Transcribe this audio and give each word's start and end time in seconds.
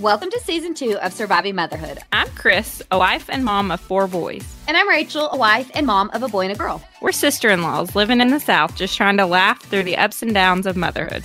Welcome 0.00 0.28
to 0.28 0.40
season 0.40 0.74
two 0.74 0.98
of 0.98 1.14
Surviving 1.14 1.54
Motherhood. 1.54 2.00
I'm 2.12 2.28
Chris, 2.34 2.82
a 2.90 2.98
wife 2.98 3.30
and 3.30 3.42
mom 3.42 3.70
of 3.70 3.80
four 3.80 4.06
boys. 4.06 4.44
And 4.68 4.76
I'm 4.76 4.86
Rachel, 4.86 5.30
a 5.30 5.38
wife 5.38 5.70
and 5.72 5.86
mom 5.86 6.10
of 6.12 6.22
a 6.22 6.28
boy 6.28 6.42
and 6.42 6.52
a 6.52 6.54
girl. 6.54 6.82
We're 7.00 7.12
sister 7.12 7.48
in 7.48 7.62
laws 7.62 7.96
living 7.96 8.20
in 8.20 8.28
the 8.28 8.38
South, 8.38 8.76
just 8.76 8.94
trying 8.94 9.16
to 9.16 9.24
laugh 9.24 9.62
through 9.62 9.84
the 9.84 9.96
ups 9.96 10.22
and 10.22 10.34
downs 10.34 10.66
of 10.66 10.76
motherhood. 10.76 11.24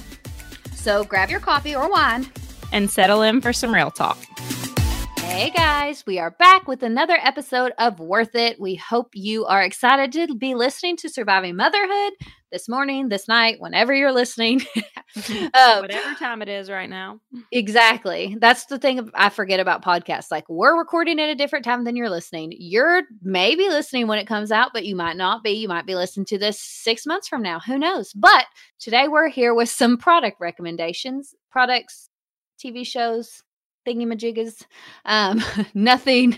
So 0.73 1.03
grab 1.03 1.29
your 1.29 1.41
coffee 1.41 1.75
or 1.75 1.89
wine 1.91 2.31
and 2.71 2.89
settle 2.89 3.23
in 3.23 3.41
for 3.41 3.51
some 3.51 3.73
real 3.73 3.91
talk. 3.91 4.17
Hey 5.31 5.49
guys, 5.49 6.05
we 6.05 6.19
are 6.19 6.31
back 6.31 6.67
with 6.67 6.83
another 6.83 7.17
episode 7.19 7.71
of 7.79 8.01
Worth 8.01 8.35
It. 8.35 8.59
We 8.59 8.75
hope 8.75 9.11
you 9.13 9.45
are 9.45 9.63
excited 9.63 10.11
to 10.11 10.35
be 10.35 10.55
listening 10.55 10.97
to 10.97 11.09
Surviving 11.09 11.55
Motherhood 11.55 12.13
this 12.51 12.67
morning, 12.67 13.07
this 13.07 13.29
night, 13.29 13.59
whenever 13.59 13.93
you're 13.93 14.11
listening. 14.11 14.61
um, 15.15 15.81
Whatever 15.81 16.13
time 16.19 16.41
it 16.41 16.49
is 16.49 16.69
right 16.69 16.89
now. 16.89 17.21
Exactly. 17.53 18.37
That's 18.39 18.65
the 18.65 18.77
thing 18.77 19.09
I 19.15 19.29
forget 19.29 19.59
about 19.61 19.83
podcasts. 19.83 20.31
Like 20.31 20.47
we're 20.49 20.77
recording 20.77 21.19
at 21.19 21.29
a 21.29 21.35
different 21.35 21.65
time 21.65 21.85
than 21.85 21.95
you're 21.95 22.09
listening. 22.09 22.53
You're 22.57 23.03
maybe 23.21 23.67
listening 23.69 24.07
when 24.07 24.19
it 24.19 24.27
comes 24.27 24.51
out, 24.51 24.71
but 24.73 24.85
you 24.85 24.95
might 24.95 25.17
not 25.17 25.43
be. 25.43 25.51
You 25.51 25.69
might 25.69 25.85
be 25.85 25.95
listening 25.95 26.25
to 26.27 26.37
this 26.37 26.59
six 26.59 27.05
months 27.05 27.27
from 27.27 27.41
now. 27.41 27.59
Who 27.61 27.77
knows? 27.79 28.11
But 28.13 28.45
today 28.79 29.07
we're 29.07 29.29
here 29.29 29.53
with 29.53 29.69
some 29.69 29.97
product 29.97 30.41
recommendations, 30.41 31.33
products, 31.49 32.09
TV 32.63 32.85
shows, 32.85 33.43
thingy 33.87 34.65
Um, 35.05 35.43
nothing, 35.73 36.37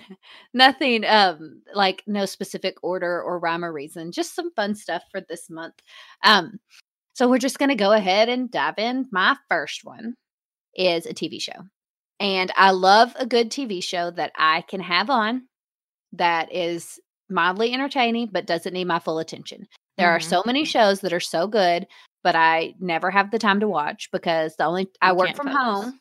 nothing 0.53 1.05
um 1.05 1.61
like 1.73 2.03
no 2.07 2.25
specific 2.25 2.75
order 2.83 3.21
or 3.21 3.39
rhyme 3.39 3.65
or 3.65 3.73
reason, 3.73 4.11
just 4.11 4.35
some 4.35 4.51
fun 4.53 4.75
stuff 4.75 5.03
for 5.11 5.21
this 5.21 5.49
month. 5.49 5.75
Um, 6.23 6.59
so 7.13 7.29
we're 7.29 7.37
just 7.37 7.59
gonna 7.59 7.75
go 7.75 7.91
ahead 7.91 8.29
and 8.29 8.49
dive 8.49 8.77
in. 8.77 9.07
My 9.11 9.37
first 9.49 9.81
one 9.83 10.15
is 10.75 11.05
a 11.05 11.13
TV 11.13 11.41
show. 11.41 11.63
And 12.19 12.51
I 12.55 12.71
love 12.71 13.13
a 13.17 13.25
good 13.25 13.51
TV 13.51 13.83
show 13.83 14.11
that 14.11 14.31
I 14.37 14.61
can 14.61 14.79
have 14.79 15.09
on 15.09 15.47
that 16.13 16.53
is 16.53 16.99
mildly 17.29 17.73
entertaining 17.73 18.29
but 18.31 18.45
doesn't 18.45 18.73
need 18.73 18.85
my 18.85 18.99
full 18.99 19.19
attention. 19.19 19.67
There 19.97 20.07
mm-hmm. 20.07 20.15
are 20.15 20.19
so 20.19 20.43
many 20.45 20.65
shows 20.65 21.01
that 21.01 21.13
are 21.13 21.19
so 21.19 21.47
good, 21.47 21.87
but 22.23 22.35
I 22.35 22.75
never 22.79 23.11
have 23.11 23.31
the 23.31 23.39
time 23.39 23.59
to 23.59 23.67
watch 23.67 24.09
because 24.11 24.55
the 24.55 24.65
only 24.65 24.89
I 25.01 25.13
work 25.13 25.35
from 25.35 25.47
focus. 25.47 25.61
home 25.61 25.99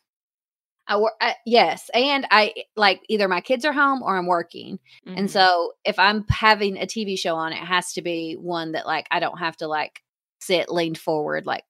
I 0.88 0.96
work, 0.96 1.12
yes, 1.46 1.90
and 1.94 2.26
I 2.30 2.54
like 2.76 3.00
either 3.08 3.28
my 3.28 3.40
kids 3.40 3.64
are 3.64 3.72
home 3.72 4.02
or 4.02 4.16
I'm 4.16 4.26
working, 4.26 4.78
mm-hmm. 5.06 5.16
and 5.16 5.30
so 5.30 5.72
if 5.84 5.98
I'm 5.98 6.24
having 6.28 6.76
a 6.76 6.86
TV 6.86 7.16
show 7.18 7.36
on, 7.36 7.52
it 7.52 7.58
has 7.58 7.92
to 7.94 8.02
be 8.02 8.34
one 8.34 8.72
that 8.72 8.86
like 8.86 9.06
I 9.10 9.20
don't 9.20 9.38
have 9.38 9.56
to 9.58 9.68
like 9.68 10.02
sit 10.40 10.70
leaned 10.70 10.98
forward 10.98 11.46
like 11.46 11.64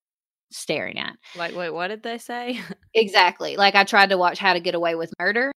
staring 0.51 0.98
at. 0.98 1.17
Like, 1.36 1.55
wait, 1.55 1.70
what 1.70 1.89
did 1.89 2.03
they 2.03 2.19
say? 2.19 2.61
exactly. 2.95 3.57
Like 3.57 3.75
I 3.75 3.85
tried 3.85 4.11
to 4.11 4.19
watch 4.19 4.39
How 4.39 4.55
to 4.55 4.61
Get 4.61 4.75
Away 4.75 4.95
with 4.95 5.13
Murder. 5.19 5.53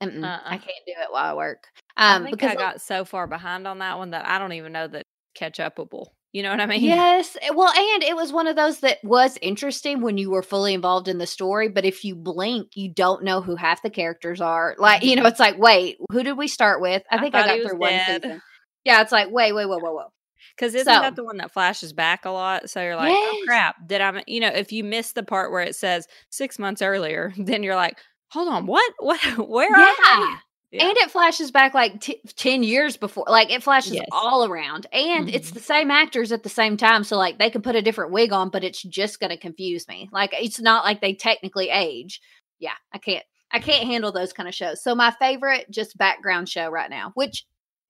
Uh-uh. 0.00 0.40
I 0.44 0.58
can't 0.58 0.86
do 0.86 0.92
it 0.98 1.08
while 1.10 1.32
I 1.32 1.34
work. 1.34 1.64
Um, 1.96 2.26
I 2.26 2.30
because 2.30 2.50
I 2.50 2.54
got 2.56 2.80
so 2.80 3.04
far 3.04 3.26
behind 3.26 3.66
on 3.66 3.78
that 3.78 3.98
one 3.98 4.10
that 4.10 4.26
I 4.26 4.38
don't 4.38 4.52
even 4.54 4.72
know 4.72 4.88
that 4.88 5.04
catch 5.34 5.58
upable. 5.58 6.06
You 6.32 6.42
know 6.42 6.50
what 6.50 6.60
I 6.60 6.66
mean? 6.66 6.82
Yes. 6.82 7.36
Eh, 7.42 7.50
well, 7.54 7.68
and 7.68 8.02
it 8.02 8.16
was 8.16 8.32
one 8.32 8.46
of 8.46 8.56
those 8.56 8.80
that 8.80 8.98
was 9.04 9.38
interesting 9.42 10.00
when 10.00 10.16
you 10.16 10.30
were 10.30 10.42
fully 10.42 10.72
involved 10.72 11.06
in 11.06 11.18
the 11.18 11.26
story, 11.26 11.68
but 11.68 11.84
if 11.84 12.04
you 12.04 12.14
blink, 12.16 12.70
you 12.74 12.88
don't 12.88 13.22
know 13.22 13.42
who 13.42 13.54
half 13.54 13.82
the 13.82 13.90
characters 13.90 14.40
are. 14.40 14.74
Like, 14.78 15.02
you 15.02 15.14
know, 15.14 15.26
it's 15.26 15.40
like, 15.40 15.58
wait, 15.58 15.98
who 16.10 16.22
did 16.22 16.38
we 16.38 16.48
start 16.48 16.80
with? 16.80 17.02
I 17.10 17.18
think 17.18 17.34
I, 17.34 17.42
I 17.42 17.46
got 17.58 17.68
through 17.68 17.78
one 17.78 18.00
season. 18.06 18.42
Yeah, 18.84 19.02
it's 19.02 19.12
like, 19.12 19.30
wait, 19.30 19.52
wait, 19.52 19.66
whoa, 19.66 19.78
whoa, 19.78 19.92
whoa. 19.92 20.12
Because 20.56 20.74
isn't 20.74 20.92
so, 20.92 21.00
that 21.00 21.16
the 21.16 21.24
one 21.24 21.36
that 21.36 21.52
flashes 21.52 21.92
back 21.92 22.24
a 22.24 22.30
lot? 22.30 22.68
So 22.70 22.82
you're 22.82 22.96
like, 22.96 23.10
oh, 23.10 23.14
yes. 23.14 23.34
oh 23.34 23.46
crap, 23.46 23.76
did 23.86 24.00
I? 24.00 24.22
You 24.26 24.40
know, 24.40 24.48
if 24.48 24.72
you 24.72 24.84
miss 24.84 25.12
the 25.12 25.22
part 25.22 25.50
where 25.50 25.62
it 25.62 25.76
says 25.76 26.06
six 26.30 26.58
months 26.58 26.82
earlier, 26.82 27.32
then 27.38 27.62
you're 27.62 27.76
like, 27.76 27.98
hold 28.30 28.48
on, 28.48 28.66
what? 28.66 28.92
What? 28.98 29.20
Where 29.48 29.70
yeah. 29.70 30.36
Yeah. 30.72 30.88
And 30.88 30.96
it 30.96 31.10
flashes 31.10 31.50
back 31.50 31.74
like 31.74 32.00
t- 32.00 32.22
10 32.34 32.62
years 32.62 32.96
before. 32.96 33.26
Like 33.28 33.50
it 33.50 33.62
flashes 33.62 33.92
yes. 33.92 34.06
all 34.10 34.44
around. 34.44 34.86
And 34.90 35.26
mm-hmm. 35.26 35.34
it's 35.34 35.50
the 35.50 35.60
same 35.60 35.90
actors 35.90 36.32
at 36.32 36.42
the 36.42 36.48
same 36.48 36.78
time. 36.78 37.04
So, 37.04 37.18
like, 37.18 37.38
they 37.38 37.50
can 37.50 37.60
put 37.60 37.76
a 37.76 37.82
different 37.82 38.10
wig 38.10 38.32
on, 38.32 38.48
but 38.48 38.64
it's 38.64 38.82
just 38.82 39.20
going 39.20 39.30
to 39.30 39.36
confuse 39.36 39.86
me. 39.86 40.08
Like, 40.12 40.32
it's 40.32 40.60
not 40.60 40.84
like 40.84 41.02
they 41.02 41.12
technically 41.12 41.68
age. 41.68 42.22
Yeah, 42.58 42.72
I 42.92 42.98
can't. 42.98 43.24
I 43.54 43.58
can't 43.58 43.86
handle 43.86 44.12
those 44.12 44.32
kind 44.32 44.48
of 44.48 44.54
shows. 44.54 44.82
So, 44.82 44.94
my 44.94 45.10
favorite 45.10 45.66
just 45.70 45.98
background 45.98 46.48
show 46.48 46.70
right 46.70 46.88
now, 46.88 47.12
which 47.14 47.44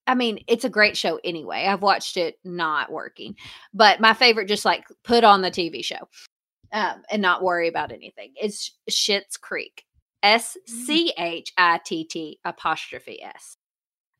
I 0.06 0.16
mean, 0.16 0.40
it's 0.48 0.64
a 0.64 0.70
great 0.70 0.96
show 0.96 1.20
anyway. 1.22 1.66
I've 1.66 1.82
watched 1.82 2.16
it 2.16 2.36
not 2.42 2.90
working, 2.90 3.36
but 3.72 4.00
my 4.00 4.14
favorite, 4.14 4.48
just 4.48 4.64
like 4.64 4.84
put 5.04 5.22
on 5.22 5.42
the 5.42 5.50
TV 5.50 5.84
show 5.84 6.08
um, 6.72 7.02
and 7.10 7.22
not 7.22 7.42
worry 7.44 7.68
about 7.68 7.92
anything, 7.92 8.32
is 8.40 8.72
Schitt's 8.90 9.36
Creek. 9.36 9.84
S 10.22 10.56
mm. 10.56 10.86
C 10.86 11.12
H 11.18 11.52
I 11.56 11.80
T 11.84 12.04
T 12.04 12.38
apostrophe 12.44 13.22
S. 13.22 13.56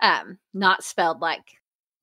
Um, 0.00 0.38
not 0.52 0.82
spelled 0.82 1.20
like 1.20 1.44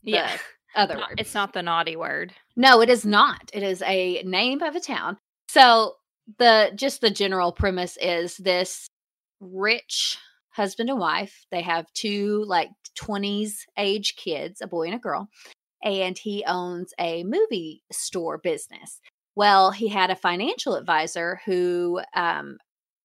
yeah 0.01 0.37
other 0.75 0.97
word. 0.97 1.15
It's 1.17 1.33
not 1.33 1.53
the 1.53 1.63
naughty 1.63 1.95
word. 1.95 2.33
No, 2.55 2.81
it 2.81 2.89
is 2.89 3.05
not. 3.05 3.49
It 3.53 3.63
is 3.63 3.81
a 3.83 4.23
name 4.23 4.61
of 4.61 4.75
a 4.75 4.79
town. 4.79 5.17
So 5.49 5.95
the 6.38 6.71
just 6.75 7.01
the 7.01 7.09
general 7.09 7.51
premise 7.51 7.97
is 8.01 8.38
this 8.38 8.88
rich 9.39 10.17
husband 10.49 10.89
and 10.89 10.99
wife. 10.99 11.45
They 11.51 11.61
have 11.61 11.91
two 11.93 12.43
like 12.47 12.69
20s 12.99 13.53
age 13.77 14.15
kids, 14.15 14.61
a 14.61 14.67
boy 14.67 14.88
and 14.88 14.95
a 14.95 14.99
girl, 14.99 15.29
and 15.83 16.17
he 16.17 16.43
owns 16.45 16.93
a 16.99 17.23
movie 17.23 17.83
store 17.91 18.38
business. 18.38 18.99
Well, 19.35 19.71
he 19.71 19.88
had 19.88 20.09
a 20.09 20.15
financial 20.15 20.75
advisor 20.75 21.39
who 21.45 22.01
um, 22.13 22.57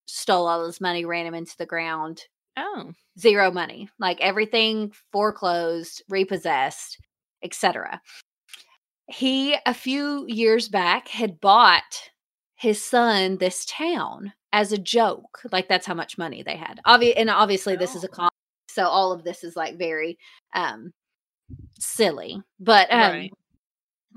stole 0.05 0.47
all 0.47 0.65
his 0.65 0.81
money, 0.81 1.05
ran 1.05 1.25
him 1.25 1.33
into 1.33 1.57
the 1.57 1.65
ground. 1.65 2.21
Oh, 2.57 2.91
zero 3.19 3.51
money. 3.51 3.89
Like 3.99 4.19
everything 4.21 4.93
foreclosed, 5.11 6.03
repossessed, 6.09 6.97
etc. 7.43 8.01
He 9.07 9.57
a 9.65 9.73
few 9.73 10.25
years 10.27 10.69
back 10.69 11.07
had 11.07 11.39
bought 11.41 12.09
his 12.55 12.83
son 12.83 13.37
this 13.37 13.65
town 13.65 14.33
as 14.53 14.71
a 14.71 14.77
joke. 14.77 15.41
Like 15.51 15.67
that's 15.67 15.85
how 15.85 15.93
much 15.93 16.17
money 16.17 16.43
they 16.43 16.55
had. 16.55 16.79
Obvi- 16.87 17.13
and 17.15 17.29
obviously 17.29 17.73
oh. 17.73 17.77
this 17.77 17.95
is 17.95 18.03
a 18.03 18.09
oh. 18.09 18.15
con 18.15 18.29
so 18.69 18.85
all 18.87 19.13
of 19.13 19.23
this 19.23 19.43
is 19.43 19.55
like 19.55 19.77
very 19.77 20.17
um 20.53 20.93
silly. 21.79 22.41
But 22.59 22.91
um 22.91 23.11
right 23.11 23.33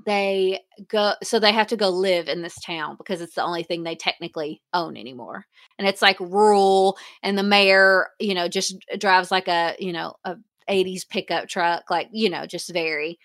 they 0.05 0.59
go 0.87 1.13
so 1.23 1.39
they 1.39 1.51
have 1.51 1.67
to 1.67 1.75
go 1.77 1.89
live 1.89 2.27
in 2.27 2.41
this 2.41 2.59
town 2.61 2.95
because 2.97 3.21
it's 3.21 3.35
the 3.35 3.43
only 3.43 3.63
thing 3.63 3.83
they 3.83 3.95
technically 3.95 4.61
own 4.73 4.95
anymore 4.95 5.45
and 5.77 5.87
it's 5.87 6.01
like 6.01 6.19
rural 6.19 6.97
and 7.23 7.37
the 7.37 7.43
mayor 7.43 8.07
you 8.19 8.33
know 8.33 8.47
just 8.47 8.75
drives 8.97 9.31
like 9.31 9.47
a 9.47 9.75
you 9.79 9.91
know 9.91 10.15
a 10.23 10.35
80s 10.69 11.07
pickup 11.09 11.47
truck 11.47 11.89
like 11.89 12.07
you 12.11 12.29
know 12.29 12.45
just 12.45 12.71
very 12.71 13.19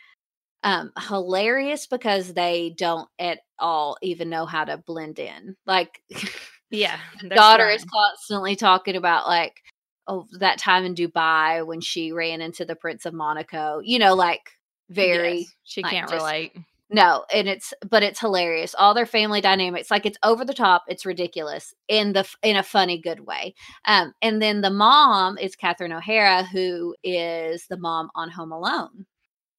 um 0.62 0.91
hilarious 1.09 1.87
because 1.87 2.32
they 2.32 2.75
don't 2.77 3.09
at 3.19 3.41
all 3.59 3.97
even 4.03 4.31
know 4.31 4.47
how 4.47 4.65
to 4.65 4.79
blend 4.79 5.19
in 5.19 5.56
like 5.67 6.00
yeah 6.70 6.99
daughter 7.29 7.67
fine. 7.67 7.77
is 7.77 7.85
constantly 7.85 8.56
talking 8.56 8.97
about 8.97 9.29
like 9.29 9.61
oh 10.09 10.27
that 10.41 10.59
time 10.59 10.85
in 10.85 10.94
dubai 10.94 11.65
when 11.65 11.81
she 11.81 12.12
ran 12.12 12.41
into 12.41 12.65
the 12.65 12.75
prince 12.75 13.06
of 13.06 13.15
monaco 13.15 13.81
you 13.85 13.99
know 13.99 14.15
like 14.15 14.50
very 14.90 15.38
yes, 15.38 15.54
she 15.64 15.82
like, 15.82 15.92
can't 15.92 16.08
just, 16.08 16.22
relate. 16.22 16.52
No 16.90 17.25
and 17.34 17.48
it's 17.48 17.72
but 17.88 18.02
it's 18.02 18.20
hilarious. 18.20 18.75
All 18.75 18.94
their 18.94 19.06
family 19.06 19.40
dynamics 19.40 19.90
like 19.90 20.06
it's 20.06 20.19
over 20.22 20.44
the 20.44 20.54
top 20.54 20.84
it's 20.86 21.06
ridiculous 21.06 21.75
in 21.88 22.12
the 22.12 22.28
in 22.42 22.56
a 22.56 22.62
funny 22.62 22.98
good 22.98 23.20
way. 23.26 23.54
Um 23.86 24.12
and 24.22 24.40
then 24.40 24.60
the 24.60 24.70
mom 24.70 25.38
is 25.38 25.56
catherine 25.56 25.92
o'hara 25.92 26.44
who 26.44 26.94
is 27.02 27.66
the 27.69 27.78
mom 27.78 28.10
on 28.14 28.31
home 28.31 28.52
alone 28.52 29.06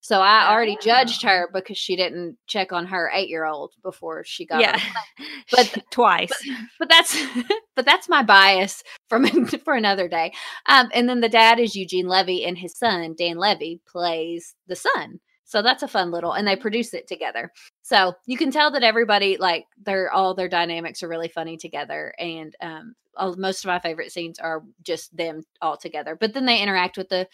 So 0.05 0.21
I 0.21 0.51
already 0.51 0.77
judged 0.83 1.23
her 1.23 1.49
because 1.51 1.79
she 1.79 1.95
didn't 1.95 2.37
check 2.45 2.71
on 2.71 2.85
her 2.85 3.09
eight 3.11 3.27
year 3.27 3.43
old 3.43 3.73
before 3.81 4.23
she 4.23 4.45
got 4.45 4.61
yeah, 4.61 4.79
but 5.51 5.83
twice. 5.89 6.29
But, 6.29 6.57
but 6.77 6.89
that's 6.89 7.25
but 7.75 7.85
that's 7.85 8.07
my 8.07 8.21
bias 8.21 8.83
from 9.09 9.25
for 9.47 9.73
another 9.73 10.07
day. 10.07 10.31
Um, 10.67 10.91
and 10.93 11.09
then 11.09 11.21
the 11.21 11.27
dad 11.27 11.59
is 11.59 11.75
Eugene 11.75 12.07
Levy, 12.07 12.45
and 12.45 12.55
his 12.55 12.77
son 12.77 13.15
Dan 13.17 13.37
Levy 13.37 13.81
plays 13.87 14.53
the 14.67 14.75
son. 14.75 15.21
So 15.43 15.63
that's 15.63 15.81
a 15.81 15.87
fun 15.87 16.11
little, 16.11 16.33
and 16.33 16.47
they 16.47 16.55
produce 16.55 16.93
it 16.93 17.07
together. 17.07 17.51
So 17.81 18.13
you 18.27 18.37
can 18.37 18.51
tell 18.51 18.69
that 18.73 18.83
everybody 18.83 19.37
like 19.37 19.65
they're 19.83 20.13
all 20.13 20.35
their 20.35 20.49
dynamics 20.49 21.01
are 21.01 21.09
really 21.09 21.29
funny 21.29 21.57
together, 21.57 22.13
and 22.19 22.55
um, 22.61 22.93
all, 23.17 23.35
most 23.37 23.63
of 23.63 23.69
my 23.69 23.79
favorite 23.79 24.11
scenes 24.11 24.37
are 24.37 24.63
just 24.83 25.15
them 25.17 25.41
all 25.63 25.77
together. 25.77 26.15
But 26.15 26.35
then 26.35 26.45
they 26.45 26.61
interact 26.61 26.95
with 26.95 27.09
the 27.09 27.27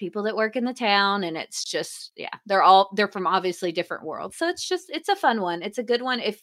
people 0.00 0.22
that 0.22 0.34
work 0.34 0.56
in 0.56 0.64
the 0.64 0.72
town 0.72 1.22
and 1.22 1.36
it's 1.36 1.62
just 1.62 2.10
yeah 2.16 2.30
they're 2.46 2.62
all 2.62 2.90
they're 2.96 3.06
from 3.06 3.26
obviously 3.26 3.70
different 3.70 4.02
worlds 4.02 4.34
so 4.34 4.48
it's 4.48 4.66
just 4.66 4.86
it's 4.88 5.10
a 5.10 5.14
fun 5.14 5.42
one 5.42 5.62
it's 5.62 5.76
a 5.76 5.82
good 5.82 6.00
one 6.00 6.18
if 6.18 6.40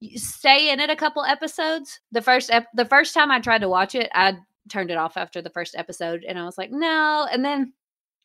you 0.00 0.18
stay 0.18 0.70
in 0.70 0.78
it 0.80 0.90
a 0.90 0.94
couple 0.94 1.24
episodes 1.24 1.98
the 2.12 2.20
first 2.20 2.50
ep- 2.50 2.68
the 2.74 2.84
first 2.84 3.14
time 3.14 3.30
i 3.30 3.40
tried 3.40 3.62
to 3.62 3.70
watch 3.70 3.94
it 3.94 4.10
i 4.14 4.34
turned 4.68 4.90
it 4.90 4.98
off 4.98 5.16
after 5.16 5.40
the 5.40 5.48
first 5.48 5.74
episode 5.74 6.24
and 6.28 6.38
i 6.38 6.44
was 6.44 6.58
like 6.58 6.70
no 6.70 7.26
and 7.32 7.42
then 7.42 7.72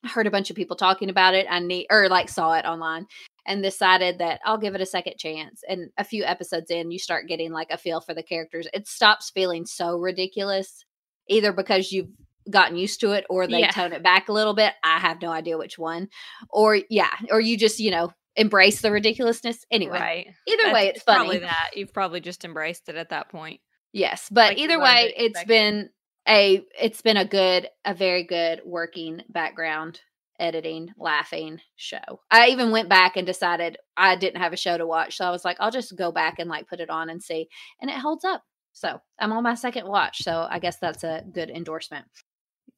i 0.03 0.09
heard 0.09 0.27
a 0.27 0.31
bunch 0.31 0.49
of 0.49 0.57
people 0.57 0.75
talking 0.75 1.09
about 1.09 1.33
it 1.33 1.47
i 1.49 1.59
need 1.59 1.87
or 1.89 2.09
like 2.09 2.27
saw 2.27 2.51
it 2.51 2.65
online 2.65 3.05
and 3.47 3.63
decided 3.63 4.19
that 4.19 4.41
i'll 4.45 4.57
give 4.57 4.75
it 4.75 4.81
a 4.81 4.85
second 4.85 5.17
chance 5.17 5.63
and 5.69 5.89
a 5.97 6.03
few 6.03 6.25
episodes 6.25 6.69
in 6.69 6.91
you 6.91 6.99
start 6.99 7.29
getting 7.29 7.53
like 7.53 7.71
a 7.71 7.77
feel 7.77 8.01
for 8.01 8.13
the 8.13 8.23
characters 8.23 8.67
it 8.73 8.87
stops 8.89 9.29
feeling 9.29 9.65
so 9.65 9.97
ridiculous 9.97 10.83
either 11.29 11.53
because 11.53 11.93
you've 11.93 12.09
gotten 12.49 12.77
used 12.77 12.99
to 13.01 13.11
it 13.11 13.25
or 13.29 13.47
they 13.47 13.61
yeah. 13.61 13.71
tone 13.71 13.93
it 13.93 14.03
back 14.03 14.29
a 14.29 14.33
little 14.33 14.53
bit. 14.53 14.73
I 14.83 14.99
have 14.99 15.21
no 15.21 15.31
idea 15.31 15.57
which 15.57 15.77
one. 15.77 16.09
Or 16.49 16.77
yeah, 16.89 17.11
or 17.31 17.39
you 17.39 17.57
just, 17.57 17.79
you 17.79 17.91
know, 17.91 18.11
embrace 18.35 18.81
the 18.81 18.91
ridiculousness. 18.91 19.65
Anyway. 19.71 19.99
Right. 19.99 20.27
Either 20.47 20.63
That's 20.63 20.73
way 20.73 20.87
it's 20.87 21.03
funny. 21.03 21.17
Probably 21.17 21.39
that. 21.39 21.71
You've 21.75 21.93
probably 21.93 22.21
just 22.21 22.45
embraced 22.45 22.89
it 22.89 22.95
at 22.95 23.09
that 23.09 23.29
point. 23.29 23.61
Yes, 23.91 24.29
but 24.29 24.49
like 24.49 24.57
either 24.59 24.79
way 24.79 25.13
it's 25.17 25.43
been 25.45 25.89
a 26.27 26.63
it's 26.79 27.01
been 27.01 27.17
a 27.17 27.25
good 27.25 27.67
a 27.83 27.95
very 27.95 28.23
good 28.23 28.61
working 28.63 29.21
background 29.29 29.99
editing, 30.39 30.89
laughing 30.97 31.59
show. 31.75 32.21
I 32.31 32.47
even 32.47 32.71
went 32.71 32.87
back 32.87 33.17
and 33.17 33.27
decided 33.27 33.77
I 33.97 34.15
didn't 34.15 34.41
have 34.41 34.53
a 34.53 34.57
show 34.57 34.77
to 34.77 34.87
watch. 34.87 35.17
So 35.17 35.25
I 35.25 35.31
was 35.31 35.43
like, 35.43 35.57
I'll 35.59 35.71
just 35.71 35.97
go 35.97 36.11
back 36.11 36.39
and 36.39 36.49
like 36.49 36.67
put 36.67 36.79
it 36.79 36.89
on 36.89 37.09
and 37.09 37.21
see. 37.21 37.49
And 37.81 37.89
it 37.89 37.97
holds 37.97 38.23
up. 38.23 38.43
So 38.71 39.01
I'm 39.19 39.33
on 39.33 39.43
my 39.43 39.55
second 39.55 39.87
watch. 39.87 40.23
So 40.23 40.47
I 40.49 40.59
guess 40.59 40.77
that's 40.77 41.03
a 41.03 41.23
good 41.31 41.49
endorsement. 41.49 42.05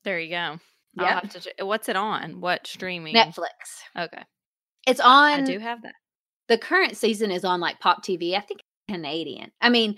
There 0.04 0.20
you 0.20 0.30
go. 0.30 0.60
Yeah. 0.94 1.22
What's 1.60 1.90
it 1.90 1.96
on? 1.96 2.42
What 2.42 2.68
streaming? 2.68 3.16
Netflix. 3.16 3.84
Okay. 3.98 4.24
It's 4.88 5.00
on. 5.00 5.42
I 5.42 5.42
do 5.42 5.60
have 5.60 5.84
that. 5.84 5.94
The 6.48 6.58
current 6.58 6.98
season 6.98 7.32
is 7.32 7.46
on 7.46 7.60
like 7.60 7.80
Pop 7.80 8.04
TV. 8.04 8.36
I 8.36 8.42
think 8.42 8.62
Canadian. 8.90 9.52
I 9.62 9.70
mean, 9.70 9.98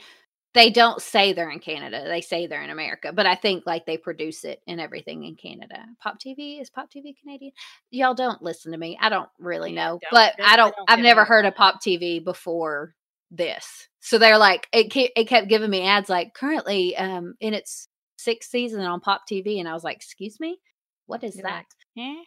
they 0.54 0.70
don't 0.70 1.02
say 1.02 1.34
they're 1.34 1.50
in 1.50 1.60
Canada. 1.60 2.04
They 2.08 2.22
say 2.22 2.46
they're 2.46 2.62
in 2.62 2.70
America, 2.70 3.12
but 3.12 3.26
I 3.26 3.34
think 3.34 3.64
like 3.66 3.86
they 3.86 3.98
produce 3.98 4.44
it 4.44 4.62
and 4.68 4.80
everything 4.80 5.24
in 5.24 5.36
Canada. 5.36 5.84
Pop 6.00 6.20
TV 6.20 6.62
is 6.62 6.70
Pop 6.70 6.92
TV 6.92 7.18
Canadian. 7.20 7.54
Y'all 7.90 8.14
don't 8.14 8.42
listen 8.42 8.72
to 8.72 8.78
me. 8.78 8.98
I 9.02 9.10
don't 9.10 9.30
really 9.40 9.74
yeah, 9.74 9.86
know, 9.86 10.00
don't, 10.00 10.12
but 10.12 10.38
don't, 10.38 10.48
I 10.48 10.56
don't. 10.56 10.76
don't 10.76 10.92
I've 10.92 11.00
never 11.00 11.26
heard 11.26 11.46
of 11.46 11.56
Pop 11.56 11.82
TV 11.82 12.24
before 12.24 12.94
this. 13.32 13.88
So 14.00 14.20
they're 14.20 14.38
like 14.38 14.68
it. 14.72 14.94
It 15.16 15.28
kept 15.28 15.48
giving 15.48 15.72
me 15.72 15.88
ads 15.88 16.10
like 16.10 16.36
currently 16.36 16.96
um 16.98 17.34
in 17.40 17.56
its 17.56 17.88
sixth 18.24 18.50
season 18.50 18.82
on 18.82 19.00
Pop 19.00 19.24
TV, 19.30 19.60
and 19.60 19.68
I 19.68 19.74
was 19.74 19.84
like, 19.84 19.98
"Excuse 19.98 20.40
me, 20.40 20.58
what 21.06 21.24
is 21.24 21.36
You're 21.36 21.44
that?" 21.44 21.66
Like, 21.96 22.06
eh? 22.06 22.24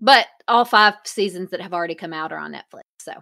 But 0.00 0.26
all 0.48 0.64
five 0.64 0.94
seasons 1.04 1.50
that 1.50 1.60
have 1.60 1.72
already 1.72 1.94
come 1.94 2.12
out 2.12 2.32
are 2.32 2.38
on 2.38 2.52
Netflix, 2.52 2.82
so 3.00 3.12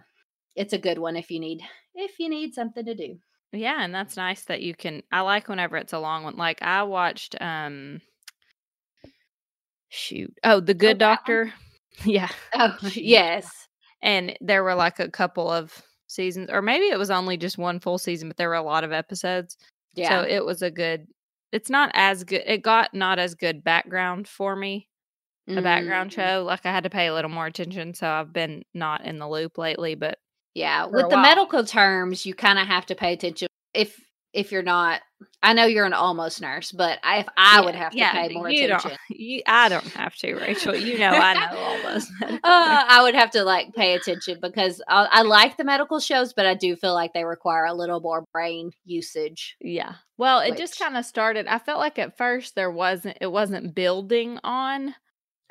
it's 0.55 0.73
a 0.73 0.77
good 0.77 0.97
one 0.97 1.15
if 1.15 1.29
you 1.29 1.39
need 1.39 1.61
if 1.93 2.19
you 2.19 2.29
need 2.29 2.53
something 2.53 2.85
to 2.85 2.95
do. 2.95 3.17
Yeah, 3.51 3.83
and 3.83 3.93
that's 3.93 4.17
nice 4.17 4.43
that 4.45 4.61
you 4.61 4.75
can. 4.75 5.03
I 5.11 5.21
like 5.21 5.47
whenever 5.47 5.77
it's 5.77 5.93
a 5.93 5.99
long 5.99 6.23
one. 6.23 6.35
Like 6.35 6.61
I 6.61 6.83
watched, 6.83 7.35
um 7.41 8.01
shoot, 9.89 10.33
oh, 10.43 10.59
The 10.59 10.73
Good 10.73 10.97
oh, 10.97 10.99
Doctor. 10.99 11.53
yeah. 12.05 12.29
Oh, 12.53 12.77
yes. 12.93 13.49
And 14.01 14.37
there 14.41 14.63
were 14.63 14.75
like 14.75 14.99
a 14.99 15.09
couple 15.09 15.49
of 15.49 15.81
seasons, 16.07 16.49
or 16.51 16.61
maybe 16.61 16.85
it 16.85 16.99
was 16.99 17.09
only 17.09 17.37
just 17.37 17.57
one 17.57 17.79
full 17.79 17.97
season, 17.97 18.27
but 18.27 18.37
there 18.37 18.49
were 18.49 18.55
a 18.55 18.61
lot 18.61 18.83
of 18.83 18.91
episodes. 18.91 19.57
Yeah. 19.95 20.09
So 20.09 20.27
it 20.27 20.45
was 20.45 20.61
a 20.61 20.69
good 20.69 21.07
it's 21.51 21.69
not 21.69 21.91
as 21.93 22.23
good. 22.23 22.43
It 22.45 22.61
got 22.61 22.93
not 22.93 23.19
as 23.19 23.35
good 23.35 23.63
background 23.63 24.27
for 24.27 24.55
me. 24.55 24.87
A 25.47 25.51
mm-hmm. 25.51 25.63
background 25.63 26.11
show, 26.11 26.43
like 26.45 26.65
I 26.65 26.71
had 26.71 26.85
to 26.85 26.89
pay 26.89 27.05
a 27.05 27.13
little 27.13 27.29
more 27.29 27.45
attention, 27.45 27.93
so 27.93 28.07
I've 28.07 28.33
been 28.33 28.63
not 28.73 29.05
in 29.05 29.19
the 29.19 29.29
loop 29.29 29.59
lately. 29.59 29.93
But 29.93 30.17
yeah, 30.55 30.87
with 30.87 31.09
the 31.09 31.17
medical 31.17 31.63
terms, 31.63 32.25
you 32.25 32.33
kind 32.33 32.57
of 32.57 32.65
have 32.65 32.87
to 32.87 32.95
pay 32.95 33.13
attention. 33.13 33.47
If 33.73 33.99
if 34.35 34.51
you're 34.51 34.63
not 34.63 35.01
I 35.41 35.53
know 35.53 35.65
you're 35.65 35.85
an 35.85 35.93
almost 35.93 36.41
nurse, 36.41 36.71
but 36.71 36.99
I, 37.03 37.19
if 37.19 37.27
I 37.37 37.59
yeah, 37.59 37.65
would 37.65 37.75
have 37.75 37.91
to 37.91 37.97
yeah, 37.97 38.11
pay 38.11 38.33
more 38.33 38.49
you 38.49 38.65
attention. 38.65 38.89
Don't, 38.91 38.99
you, 39.19 39.41
I 39.45 39.69
don't 39.69 39.85
have 39.91 40.15
to, 40.15 40.35
Rachel. 40.35 40.75
You 40.75 40.97
know, 40.97 41.09
I 41.11 41.33
know 41.35 41.57
all 41.57 41.81
those. 41.93 42.11
uh, 42.21 42.37
I 42.43 42.99
would 43.03 43.13
have 43.13 43.29
to 43.31 43.43
like 43.43 43.73
pay 43.73 43.93
attention 43.93 44.39
because 44.41 44.81
I, 44.87 45.07
I, 45.11 45.21
like 45.21 45.55
the 45.55 45.63
medical 45.63 45.99
shows, 45.99 46.33
but 46.33 46.47
I 46.47 46.55
do 46.55 46.75
feel 46.75 46.93
like 46.93 47.13
they 47.13 47.23
require 47.23 47.65
a 47.65 47.73
little 47.73 48.01
more 48.01 48.25
brain 48.33 48.71
usage. 48.85 49.55
Yeah. 49.61 49.93
Well, 50.17 50.39
it 50.39 50.51
which, 50.51 50.59
just 50.59 50.79
kind 50.79 50.97
of 50.97 51.05
started. 51.05 51.47
I 51.47 51.59
felt 51.59 51.79
like 51.79 51.99
at 51.99 52.17
first 52.17 52.55
there 52.55 52.71
wasn't. 52.71 53.17
It 53.21 53.31
wasn't 53.31 53.75
building 53.75 54.39
on. 54.43 54.95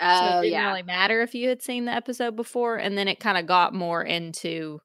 Oh, 0.01 0.19
so 0.19 0.39
it 0.39 0.43
didn't 0.43 0.53
yeah. 0.55 0.69
really 0.69 0.83
matter 0.83 1.23
if 1.23 1.35
you 1.37 1.49
had 1.49 1.63
seen 1.63 1.85
the 1.85 1.93
episode 1.93 2.35
before, 2.35 2.77
and 2.77 2.99
then 2.99 3.07
it 3.07 3.21
kind 3.21 3.39
of 3.39 3.47
got 3.47 3.73
more 3.73 4.03
into 4.03 4.81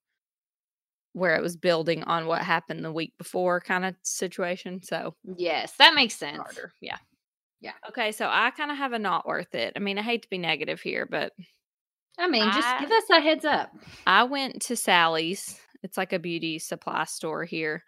where 1.13 1.35
it 1.35 1.41
was 1.41 1.57
building 1.57 2.03
on 2.03 2.27
what 2.27 2.41
happened 2.41 2.83
the 2.83 2.91
week 2.91 3.13
before 3.17 3.59
kind 3.59 3.85
of 3.85 3.95
situation. 4.03 4.81
So, 4.83 5.15
yes, 5.37 5.73
that 5.79 5.93
makes 5.93 6.15
sense. 6.15 6.37
Harder. 6.37 6.73
Yeah. 6.81 6.97
Yeah. 7.61 7.73
Okay. 7.89 8.11
So, 8.11 8.27
I 8.29 8.51
kind 8.51 8.71
of 8.71 8.77
have 8.77 8.93
a 8.93 8.99
not 8.99 9.27
worth 9.27 9.55
it. 9.55 9.73
I 9.75 9.79
mean, 9.79 9.97
I 9.97 10.01
hate 10.01 10.23
to 10.23 10.29
be 10.29 10.37
negative 10.37 10.81
here, 10.81 11.07
but 11.09 11.33
I 12.17 12.27
mean, 12.27 12.43
just 12.51 12.67
I, 12.67 12.79
give 12.79 12.91
us 12.91 13.09
a 13.09 13.21
heads 13.21 13.45
up. 13.45 13.71
I 14.05 14.23
went 14.23 14.61
to 14.63 14.75
Sally's. 14.75 15.59
It's 15.83 15.97
like 15.97 16.11
a 16.11 16.19
beauty 16.19 16.59
supply 16.59 17.05
store 17.05 17.45
here. 17.45 17.83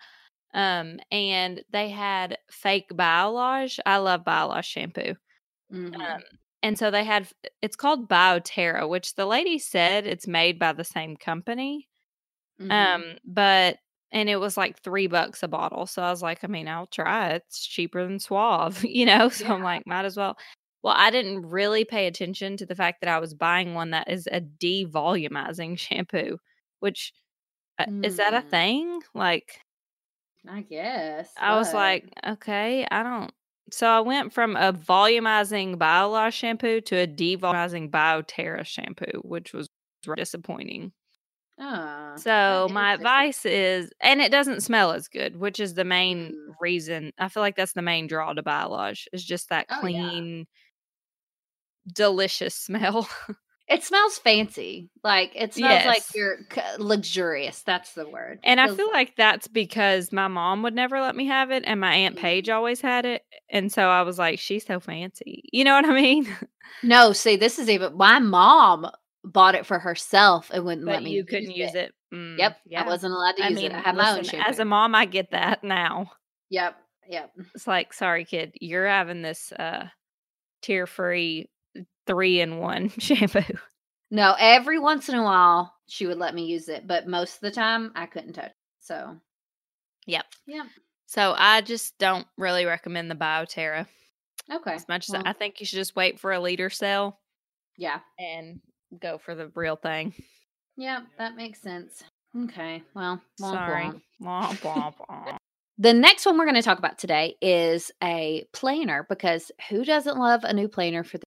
Um, 0.54 1.00
and 1.12 1.62
they 1.72 1.90
had 1.90 2.38
fake 2.50 2.90
Biolage. 2.94 3.80
I 3.86 3.98
love 3.98 4.24
Biolage 4.24 4.66
shampoo. 4.66 5.16
Mm-hmm. 5.74 6.02
Um, 6.02 6.22
and 6.64 6.78
so 6.78 6.92
they 6.92 7.04
had 7.04 7.28
it's 7.62 7.76
called 7.76 8.10
Bioterra, 8.10 8.88
which 8.88 9.16
the 9.16 9.26
lady 9.26 9.58
said 9.60 10.06
it's 10.06 10.28
made 10.28 10.60
by 10.60 10.74
the 10.74 10.84
same 10.84 11.18
company. 11.18 11.88
Mm-hmm. 12.62 12.72
Um, 12.72 13.18
but 13.26 13.78
and 14.12 14.30
it 14.30 14.38
was 14.38 14.58
like 14.58 14.80
three 14.80 15.08
bucks 15.08 15.44
a 15.44 15.48
bottle. 15.48 15.86
So 15.86 16.02
I 16.02 16.10
was 16.10 16.22
like, 16.22 16.44
I 16.44 16.48
mean, 16.48 16.68
I'll 16.68 16.88
try 16.88 17.30
it. 17.30 17.44
It's 17.48 17.66
cheaper 17.66 18.06
than 18.06 18.20
Suave, 18.20 18.84
you 18.84 19.06
know? 19.06 19.30
So 19.30 19.46
yeah. 19.46 19.54
I'm 19.54 19.64
like, 19.64 19.88
might 19.88 20.06
as 20.06 20.18
well. 20.18 20.38
Well, 20.84 20.96
I 20.98 21.12
didn't 21.12 21.46
really 21.46 21.86
pay 21.86 22.08
attention 22.08 22.58
to 22.58 22.66
the 22.66 22.76
fact 22.76 23.02
that 23.02 23.10
I 23.10 23.20
was 23.20 23.34
buying 23.34 23.74
one 23.74 23.92
that 23.92 24.10
is 24.10 24.28
a 24.32 24.42
devolumizing 24.42 25.78
shampoo, 25.78 26.40
which 26.80 27.14
uh, 27.78 27.86
mm. 27.86 28.06
is 28.06 28.18
that 28.18 28.34
a 28.34 28.42
mm. 28.42 28.50
thing? 28.50 29.00
Like, 29.14 29.62
I 30.50 30.62
guess. 30.62 31.30
I 31.38 31.56
was 31.56 31.74
like, 31.74 32.12
okay, 32.28 32.88
I 32.90 33.04
don't. 33.04 33.32
So 33.72 33.88
I 33.88 34.02
went 34.02 34.34
from 34.34 34.56
a 34.56 34.74
volumizing 34.74 35.76
Biolage 35.76 36.34
shampoo 36.34 36.82
to 36.82 36.98
a 36.98 37.08
devolumizing 37.08 37.90
BioTerra 37.92 38.66
shampoo, 38.66 39.22
which 39.24 39.54
was 39.54 39.70
disappointing. 40.18 40.92
Oh, 41.60 42.14
so 42.18 42.68
my 42.72 42.94
advice 42.94 43.46
is, 43.46 43.92
and 44.02 44.20
it 44.22 44.32
doesn't 44.32 44.62
smell 44.62 44.92
as 44.92 45.08
good, 45.08 45.38
which 45.38 45.60
is 45.60 45.76
the 45.76 45.84
main 45.84 46.32
mm. 46.32 46.54
reason. 46.60 47.12
I 47.20 47.30
feel 47.30 47.42
like 47.42 47.56
that's 47.56 47.74
the 47.74 47.82
main 47.82 48.08
draw 48.08 48.34
to 48.34 48.42
Biolage 48.42 49.06
is 49.14 49.24
just 49.24 49.50
that 49.50 49.68
oh, 49.70 49.80
clean, 49.80 50.40
yeah. 50.40 51.94
delicious 51.94 52.56
smell. 52.56 53.08
It 53.68 53.86
smells 53.86 54.18
fancy. 54.18 54.90
Like 55.02 55.32
it 55.34 55.54
smells 55.54 55.72
yes. 55.72 55.86
like 55.86 56.04
you're 56.14 56.40
luxurious. 56.78 57.62
That's 57.64 57.94
the 57.94 58.10
word. 58.10 58.40
And 58.44 58.60
I 58.60 58.74
feel 58.74 58.92
like 58.92 59.16
that's 59.16 59.48
because 59.48 60.12
my 60.12 60.28
mom 60.28 60.62
would 60.64 60.76
never 60.76 61.00
let 61.00 61.16
me 61.16 61.28
have 61.28 61.52
it 61.52 61.64
and 61.66 61.80
my 61.80 61.94
aunt 61.94 62.18
Paige 62.18 62.48
mm. 62.48 62.54
always 62.54 62.82
had 62.82 63.06
it. 63.06 63.24
And 63.50 63.72
so 63.72 63.88
I 63.88 64.02
was 64.02 64.20
like, 64.20 64.40
she's 64.40 64.66
so 64.66 64.82
fancy. 64.82 65.44
You 65.54 65.64
know 65.64 65.74
what 65.74 65.86
I 65.86 65.94
mean? 65.94 66.28
No, 66.84 67.14
see, 67.14 67.36
this 67.36 67.60
is 67.60 67.70
even 67.70 67.96
my 67.96 68.20
mom 68.20 68.90
bought 69.24 69.56
it 69.56 69.66
for 69.66 69.80
herself 69.80 70.50
and 70.54 70.66
wouldn't 70.66 70.86
but 70.86 70.94
let 70.94 71.04
me. 71.04 71.12
You 71.12 71.24
couldn't 71.24 71.52
use 71.52 71.76
it. 71.76 71.94
it. 72.12 72.16
Mm, 72.16 72.38
yep, 72.38 72.58
yeah. 72.66 72.84
I 72.84 72.86
wasn't 72.86 73.14
allowed 73.14 73.38
to 73.38 73.44
use 73.44 73.52
I 73.52 73.56
mean, 73.56 73.72
it. 73.72 73.76
I 73.76 73.80
have 73.82 73.96
listen, 73.96 74.12
my 74.12 74.18
own 74.18 74.24
shampoo. 74.24 74.50
As 74.50 74.60
a 74.60 74.66
mom, 74.66 74.96
I 74.96 75.06
get 75.06 75.32
that 75.32 75.64
now. 75.64 76.12
Yep, 76.50 76.76
yep. 77.08 77.32
It's 77.56 77.68
like, 77.68 77.94
sorry, 77.94 78.26
kid, 78.26 78.56
you're 78.60 78.88
having 78.88 79.22
this 79.22 79.52
uh 79.54 79.88
tear 80.62 80.88
free 80.88 81.50
three 82.08 82.42
in 82.42 82.58
one 82.58 82.90
shampoo. 83.00 83.42
No, 84.10 84.36
every 84.40 84.80
once 84.80 85.08
in 85.08 85.16
a 85.16 85.24
while 85.24 85.74
she 85.88 86.06
would 86.08 86.18
let 86.18 86.36
me 86.36 86.46
use 86.46 86.68
it, 86.68 86.88
but 86.88 87.08
most 87.08 87.36
of 87.36 87.42
the 87.42 87.52
time 87.52 87.92
I 87.96 88.06
couldn't 88.06 88.34
touch. 88.34 88.46
It, 88.46 88.56
so, 88.80 89.18
yep, 90.06 90.26
yep. 90.46 90.66
So 91.06 91.36
I 91.38 91.62
just 91.62 91.98
don't 91.98 92.26
really 92.38 92.66
recommend 92.66 93.12
the 93.12 93.16
Bioterra. 93.16 93.86
Okay. 94.52 94.74
As 94.74 94.88
much 94.88 95.10
as 95.10 95.22
I 95.26 95.34
think 95.34 95.60
you 95.60 95.66
should 95.66 95.78
just 95.78 95.96
wait 95.96 96.20
for 96.20 96.32
a 96.32 96.40
liter 96.40 96.70
sale. 96.70 97.20
Yeah. 97.78 98.00
And 98.18 98.60
go 99.00 99.18
for 99.18 99.36
the 99.36 99.48
real 99.56 99.76
thing. 99.76 100.14
Yep, 100.78 101.04
that 101.18 101.36
makes 101.36 101.62
sense. 101.62 102.04
Okay, 102.38 102.82
well, 102.94 103.22
womp 103.40 103.52
Sorry. 103.52 103.86
womp. 103.86 104.02
Womp, 104.22 104.60
womp, 104.62 104.94
womp. 105.10 105.38
The 105.78 105.94
next 105.94 106.26
one 106.26 106.38
we're 106.38 106.46
going 106.46 106.56
to 106.56 106.62
talk 106.62 106.78
about 106.80 106.98
today 107.00 107.36
is 107.42 107.92
a 108.04 108.46
planner 108.54 109.06
because 109.10 109.52
who 109.70 109.84
doesn't 109.84 110.18
love 110.18 110.44
a 110.44 110.54
new 110.54 110.68
planner 110.68 111.04
for 111.04 111.18
the 111.18 111.24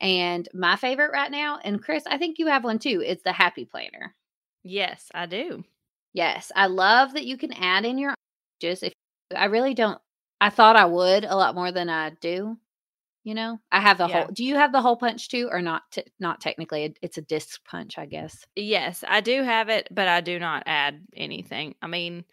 and 0.00 0.48
my 0.52 0.76
favorite 0.76 1.12
right 1.12 1.30
now, 1.30 1.58
and 1.64 1.82
Chris, 1.82 2.04
I 2.06 2.18
think 2.18 2.38
you 2.38 2.46
have 2.48 2.64
one 2.64 2.78
too, 2.78 3.02
it's 3.04 3.22
the 3.22 3.32
Happy 3.32 3.64
Planner. 3.64 4.14
yes, 4.62 5.08
I 5.14 5.26
do. 5.26 5.64
Yes, 6.12 6.52
I 6.54 6.66
love 6.66 7.14
that 7.14 7.24
you 7.26 7.36
can 7.36 7.52
add 7.52 7.84
in 7.84 7.98
your 7.98 8.14
just 8.60 8.82
if 8.82 8.92
I 9.34 9.46
really 9.46 9.74
don't 9.74 10.00
I 10.40 10.50
thought 10.50 10.76
I 10.76 10.84
would 10.84 11.24
a 11.24 11.36
lot 11.36 11.54
more 11.54 11.72
than 11.72 11.88
I 11.88 12.10
do. 12.20 12.58
You 13.24 13.34
know, 13.34 13.58
I 13.72 13.80
have 13.80 13.98
the 13.98 14.06
Yeah. 14.06 14.06
whole. 14.08 14.28
Do 14.28 14.44
you 14.44 14.54
have 14.56 14.70
the 14.72 14.80
hole 14.82 14.96
punch 14.96 15.28
too, 15.28 15.48
or 15.50 15.60
not? 15.62 15.82
T- 15.90 16.04
not 16.20 16.40
technically, 16.40 16.94
it's 17.02 17.18
a 17.18 17.22
disc 17.22 17.64
punch, 17.64 17.98
I 17.98 18.06
guess. 18.06 18.46
Yes, 18.56 19.02
I 19.06 19.20
do 19.20 19.42
have 19.42 19.68
it, 19.68 19.88
but 19.90 20.06
I 20.06 20.20
do 20.20 20.38
not 20.38 20.62
add 20.66 21.04
anything. 21.14 21.74
I 21.82 21.88
mean, 21.88 22.24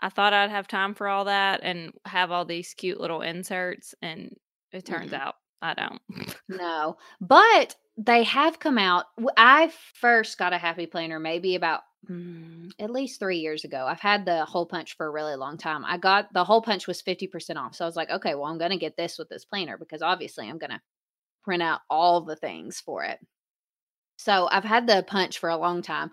I 0.00 0.10
thought 0.10 0.34
I'd 0.34 0.50
have 0.50 0.68
time 0.68 0.94
for 0.94 1.08
all 1.08 1.26
that 1.26 1.60
and 1.62 1.92
have 2.06 2.32
all 2.32 2.44
these 2.46 2.74
cute 2.74 3.00
little 3.00 3.22
inserts, 3.22 3.94
and 4.02 4.36
it 4.72 4.84
turns 4.86 5.12
Mm-mm. 5.12 5.14
out 5.14 5.36
I 5.62 5.74
don't. 5.74 6.02
No, 6.48 6.96
but 7.20 7.76
they 7.96 8.22
have 8.24 8.58
come 8.58 8.78
out. 8.78 9.06
I 9.36 9.72
first 9.94 10.38
got 10.38 10.52
a 10.52 10.58
happy 10.58 10.86
planner 10.86 11.18
maybe 11.18 11.54
about 11.54 11.82
mm, 12.10 12.70
at 12.78 12.90
least 12.90 13.18
three 13.18 13.38
years 13.38 13.64
ago. 13.64 13.86
I've 13.86 14.00
had 14.00 14.24
the 14.24 14.44
hole 14.44 14.66
punch 14.66 14.96
for 14.96 15.06
a 15.06 15.10
really 15.10 15.36
long 15.36 15.56
time. 15.58 15.84
I 15.84 15.98
got 15.98 16.32
the 16.32 16.44
hole 16.44 16.62
punch 16.62 16.86
was 16.86 17.02
50% 17.02 17.56
off. 17.56 17.74
So 17.74 17.84
I 17.84 17.88
was 17.88 17.96
like, 17.96 18.10
okay, 18.10 18.34
well, 18.34 18.46
I'm 18.46 18.58
going 18.58 18.70
to 18.70 18.76
get 18.76 18.96
this 18.96 19.18
with 19.18 19.28
this 19.28 19.44
planner 19.44 19.76
because 19.78 20.02
obviously 20.02 20.48
I'm 20.48 20.58
going 20.58 20.70
to 20.70 20.80
print 21.42 21.62
out 21.62 21.80
all 21.88 22.22
the 22.22 22.36
things 22.36 22.80
for 22.80 23.04
it. 23.04 23.18
So 24.16 24.48
I've 24.50 24.64
had 24.64 24.86
the 24.86 25.04
punch 25.06 25.38
for 25.38 25.50
a 25.50 25.56
long 25.56 25.82
time. 25.82 26.10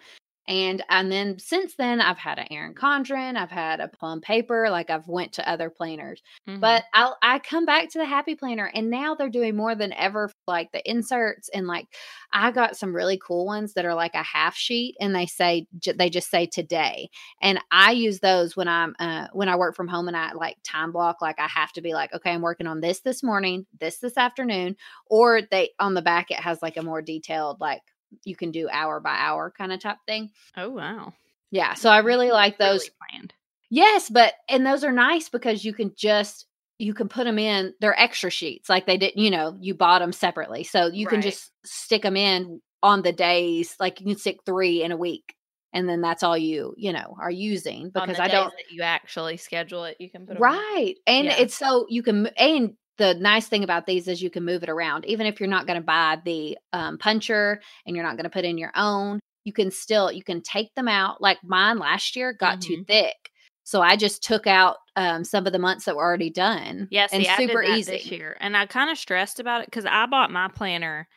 And 0.47 0.83
and 0.89 1.11
then 1.11 1.39
since 1.39 1.75
then 1.75 2.01
I've 2.01 2.17
had 2.17 2.37
an 2.39 2.47
Erin 2.51 2.73
Condren, 2.75 3.37
I've 3.37 3.51
had 3.51 3.79
a 3.79 3.87
plum 3.87 4.19
paper, 4.21 4.69
like 4.69 4.89
I've 4.89 5.07
went 5.07 5.33
to 5.33 5.49
other 5.49 5.69
planners. 5.69 6.21
Mhm. 6.47 6.59
But 6.59 6.83
I'll 6.93 7.17
I 7.21 7.39
come 7.39 7.65
back 7.65 7.89
to 7.91 7.97
the 7.99 8.05
happy 8.05 8.35
planner 8.35 8.69
and 8.73 8.89
now 8.89 9.15
they're 9.15 9.29
doing 9.29 9.55
more 9.55 9.75
than 9.75 9.93
ever 9.93 10.31
like 10.47 10.71
the 10.73 10.87
inserts 10.89 11.49
and 11.53 11.67
like 11.67 11.87
I 12.31 12.51
got 12.51 12.75
some 12.75 12.95
really 12.95 13.17
cool 13.17 13.45
ones 13.45 13.73
that 13.73 13.85
are 13.85 13.93
like 13.95 14.15
a 14.15 14.23
half 14.23 14.55
sheet 14.55 14.95
and 14.99 15.15
they 15.15 15.25
say 15.25 15.67
j- 15.79 15.93
they 15.93 16.09
just 16.09 16.29
say 16.29 16.45
today. 16.45 17.09
And 17.41 17.59
I 17.71 17.91
use 17.91 18.19
those 18.19 18.55
when 18.55 18.67
I'm 18.67 18.95
uh 18.99 19.27
when 19.33 19.49
I 19.49 19.55
work 19.55 19.75
from 19.75 19.87
home 19.87 20.07
and 20.07 20.17
I 20.17 20.33
like 20.33 20.57
time 20.63 20.91
block 20.91 21.21
like 21.21 21.39
I 21.39 21.47
have 21.47 21.71
to 21.73 21.81
be 21.81 21.93
like 21.93 22.13
okay, 22.13 22.31
I'm 22.31 22.41
working 22.41 22.67
on 22.67 22.81
this 22.81 23.01
this 23.01 23.23
morning, 23.23 23.65
this 23.79 23.99
this 23.99 24.17
afternoon 24.17 24.75
or 25.07 25.41
they 25.41 25.71
on 25.79 25.93
the 25.93 26.01
back 26.01 26.31
it 26.31 26.39
has 26.39 26.61
like 26.61 26.77
a 26.77 26.83
more 26.83 27.01
detailed 27.01 27.59
like 27.59 27.81
you 28.23 28.35
can 28.35 28.51
do 28.51 28.69
hour 28.71 28.99
by 28.99 29.15
hour 29.15 29.53
kind 29.57 29.71
of 29.71 29.79
type 29.79 29.97
thing. 30.07 30.31
oh 30.57 30.69
wow, 30.69 31.13
Yeah, 31.51 31.73
so 31.75 31.89
I 31.89 31.99
really 31.99 32.31
like 32.31 32.57
those 32.57 32.81
Really 32.81 32.91
planned. 33.11 33.33
Yes, 33.69 34.09
but 34.09 34.33
and 34.49 34.65
those 34.65 34.83
are 34.83 34.91
nice 34.91 35.29
because 35.29 35.65
you 35.65 35.73
can 35.73 35.93
just 35.95 36.45
you 36.79 36.93
can 36.93 37.07
put 37.07 37.23
them 37.25 37.39
in. 37.39 37.73
They're 37.79 37.97
extra 37.99 38.29
sheets, 38.29 38.69
like 38.69 38.85
they 38.85 38.97
didn't. 38.97 39.17
You 39.21 39.31
know, 39.31 39.57
you 39.59 39.73
bought 39.73 39.99
them 39.99 40.11
separately, 40.11 40.63
so 40.63 40.87
you 40.87 41.07
can 41.07 41.21
just 41.21 41.51
stick 41.65 42.01
them 42.03 42.17
in 42.17 42.61
on 42.81 43.01
the 43.01 43.13
days. 43.13 43.75
Like 43.79 43.99
you 43.99 44.07
can 44.07 44.17
stick 44.17 44.39
three 44.45 44.83
in 44.83 44.91
a 44.91 44.97
week, 44.97 45.35
and 45.71 45.87
then 45.89 46.01
that's 46.01 46.21
all 46.23 46.37
you 46.37 46.73
you 46.77 46.91
know 46.93 47.15
are 47.19 47.31
using 47.31 47.89
because 47.89 48.19
I 48.19 48.27
don't 48.27 48.51
that 48.51 48.71
you 48.71 48.81
actually 48.83 49.37
schedule 49.37 49.85
it. 49.85 49.97
You 49.99 50.09
can 50.09 50.25
put 50.27 50.31
'em 50.31 50.37
in. 50.37 50.41
right. 50.43 50.95
And 51.07 51.25
Yeah. 51.27 51.37
it's 51.39 51.55
so 51.55 51.85
you 51.89 52.03
can 52.03 52.27
and 52.37 52.73
the 52.97 53.15
nice 53.15 53.47
thing 53.47 53.63
about 53.63 53.85
these 53.85 54.07
is 54.07 54.21
you 54.21 54.29
can 54.29 54.45
move 54.45 54.63
it 54.63 54.69
around, 54.69 55.05
even 55.05 55.25
if 55.25 55.39
you're 55.39 55.49
not 55.49 55.65
going 55.67 55.79
to 55.79 55.85
buy 55.85 56.19
the 56.23 56.57
um, 56.73 56.97
puncher 56.97 57.59
and 57.85 57.95
you're 57.95 58.05
not 58.05 58.15
going 58.17 58.25
to 58.25 58.29
put 58.29 58.45
in 58.45 58.57
your 58.57 58.71
own. 58.75 59.19
You 59.45 59.51
can 59.53 59.71
still 59.71 60.11
you 60.11 60.23
can 60.23 60.41
take 60.41 60.73
them 60.75 60.87
out. 60.87 61.21
Like 61.21 61.39
mine 61.43 61.77
last 61.79 62.15
year 62.15 62.33
got 62.33 62.61
too 62.61 62.77
Mhm. 62.77 62.87
thick, 62.87 63.29
so 63.63 63.81
I 63.81 63.95
just 63.97 64.23
took 64.23 64.47
out 64.47 64.77
um, 64.95 65.23
some 65.23 65.45
of 65.47 65.51
the 65.53 65.59
months 65.59 65.85
that 65.85 65.95
were 65.95 66.03
already 66.03 66.29
done. 66.29 66.87
Yeah, 66.91 67.07
see, 67.07 67.17
and 67.17 67.27
I 67.27 67.35
super 67.37 67.61
did 67.61 67.71
that 67.71 67.77
easy. 67.77 67.91
this 67.93 68.11
year, 68.11 68.37
and 68.39 68.55
I 68.55 68.67
kind 68.67 68.89
of 68.91 68.97
stressed 68.97 69.39
about 69.39 69.61
it 69.61 69.67
because 69.67 69.85
I 69.85 70.05
bought 70.05 70.31
my 70.31 70.47
planner. 70.49 71.07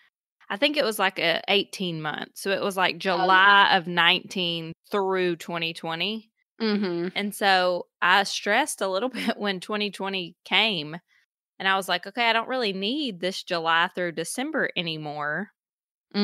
I 0.49 0.57
think 0.57 0.77
it 0.77 0.85
was 0.85 0.99
like 0.99 1.19
a 1.19 1.43
eighteen 1.49 2.01
months, 2.03 2.41
so 2.41 2.51
it 2.51 2.63
was 2.63 2.77
like 2.77 2.99
July 2.99 3.77
of 3.77 3.87
nineteen 3.87 4.73
through 4.91 5.37
twenty 5.37 5.75
twenty, 5.75 6.31
Mm-hmm. 6.61 7.09
and 7.15 7.35
so 7.35 7.87
I 8.01 8.23
stressed 8.23 8.81
a 8.81 8.89
little 8.89 9.09
bit 9.11 9.37
when 9.37 9.61
twenty 9.61 9.91
twenty 9.91 10.35
came, 10.45 10.97
and 11.59 11.69
I 11.69 11.77
was 11.77 11.89
like, 11.89 12.07
okay, 12.07 12.29
I 12.29 12.33
don't 12.33 12.49
really 12.49 12.73
need 12.73 13.21
this 13.21 13.43
July 13.43 13.89
through 13.95 14.13
December 14.13 14.71
anymore, 14.77 15.51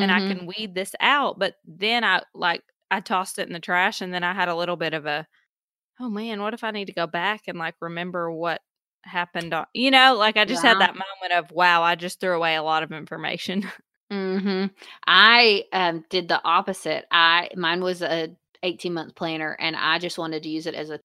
and 0.01 0.11
I 0.13 0.21
Mm-hmm. 0.21 0.21
can 0.21 0.47
weed 0.47 0.75
this 0.75 0.95
out. 1.01 1.39
But 1.39 1.57
then 1.67 2.05
I 2.05 2.23
like 2.35 2.63
I 2.91 3.01
tossed 3.01 3.39
it 3.39 3.47
in 3.49 3.53
the 3.55 3.61
trash, 3.61 4.01
and 4.03 4.13
then 4.15 4.25
I 4.25 4.35
had 4.35 4.49
a 4.49 4.57
little 4.57 4.77
bit 4.77 4.95
of 4.95 5.07
a, 5.07 5.27
oh 6.01 6.11
man, 6.11 6.41
what 6.43 6.55
if 6.55 6.65
I 6.65 6.71
need 6.71 6.87
to 6.87 6.93
go 6.95 7.07
back 7.07 7.43
and 7.49 7.59
like 7.59 7.75
remember 7.81 8.31
what 8.33 8.61
happened 9.05 9.53
on 9.53 9.67
you 9.75 9.91
know 9.91 10.15
like 10.17 10.37
i 10.37 10.45
just 10.45 10.63
had 10.63 10.79
that 10.79 10.95
moment 10.95 11.33
of 11.33 11.51
wow 11.51 11.83
i 11.83 11.97
just 11.97 12.21
threw 12.21 12.37
away 12.37 12.55
a 12.55 12.63
lot 12.63 12.85
of 12.85 12.93
information 12.93 13.69
hmm 14.11 14.67
I 15.07 15.65
um, 15.73 16.05
did 16.11 16.29
the 16.29 16.41
opposite. 16.45 17.07
I 17.11 17.49
mine 17.57 17.83
was 17.83 18.03
a 18.03 18.35
18 18.63 18.93
month 18.93 19.15
planner, 19.15 19.57
and 19.59 19.75
I 19.77 19.99
just 19.99 20.19
wanted 20.19 20.43
to 20.43 20.49
use 20.51 20.67
it 20.67 20.75
as 20.75 20.91
a 20.91 21.01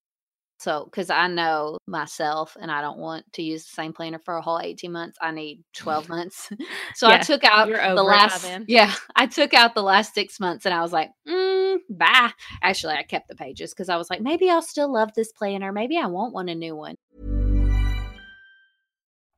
so 0.59 0.85
because 0.85 1.09
I 1.09 1.27
know 1.27 1.77
myself, 1.87 2.57
and 2.59 2.71
I 2.71 2.81
don't 2.81 2.97
want 2.97 3.31
to 3.33 3.43
use 3.43 3.63
the 3.65 3.71
same 3.71 3.93
planner 3.93 4.19
for 4.19 4.35
a 4.37 4.41
whole 4.41 4.59
18 4.59 4.91
months. 4.91 5.17
I 5.21 5.31
need 5.31 5.63
12 5.73 6.09
months. 6.09 6.49
so 6.95 7.07
I 7.07 7.19
took 7.19 7.43
out 7.43 7.67
the 7.67 7.73
over 7.73 7.93
it 7.93 7.95
by 7.95 8.01
last. 8.01 8.47
Yeah, 8.67 8.93
I 9.15 9.27
took 9.27 9.53
out 9.53 9.75
the 9.75 9.83
last 9.83 10.13
six 10.13 10.39
months, 10.39 10.65
and 10.65 10.73
I 10.73 10.81
was 10.81 10.91
like, 10.91 11.11
mm, 11.27 11.77
bye. 11.89 12.31
Actually, 12.61 12.95
I 12.95 13.03
kept 13.03 13.27
the 13.27 13.35
pages 13.35 13.71
because 13.71 13.89
I 13.89 13.97
was 13.97 14.09
like, 14.09 14.21
maybe 14.21 14.49
I'll 14.49 14.61
still 14.61 14.91
love 14.91 15.13
this 15.15 15.31
planner. 15.31 15.71
Maybe 15.71 15.97
I 15.97 16.07
won't 16.07 16.33
want 16.33 16.49
a 16.49 16.55
new 16.55 16.75
one. 16.75 16.95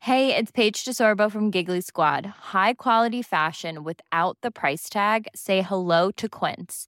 Hey, 0.01 0.33
it's 0.33 0.49
Paige 0.49 0.85
DeSorbo 0.85 1.29
from 1.29 1.51
Giggly 1.51 1.81
Squad. 1.81 2.25
High 2.25 2.73
quality 2.73 3.21
fashion 3.21 3.83
without 3.83 4.37
the 4.41 4.49
price 4.49 4.89
tag. 4.89 5.27
Say 5.35 5.61
hello 5.61 6.09
to 6.11 6.29
Quince. 6.29 6.87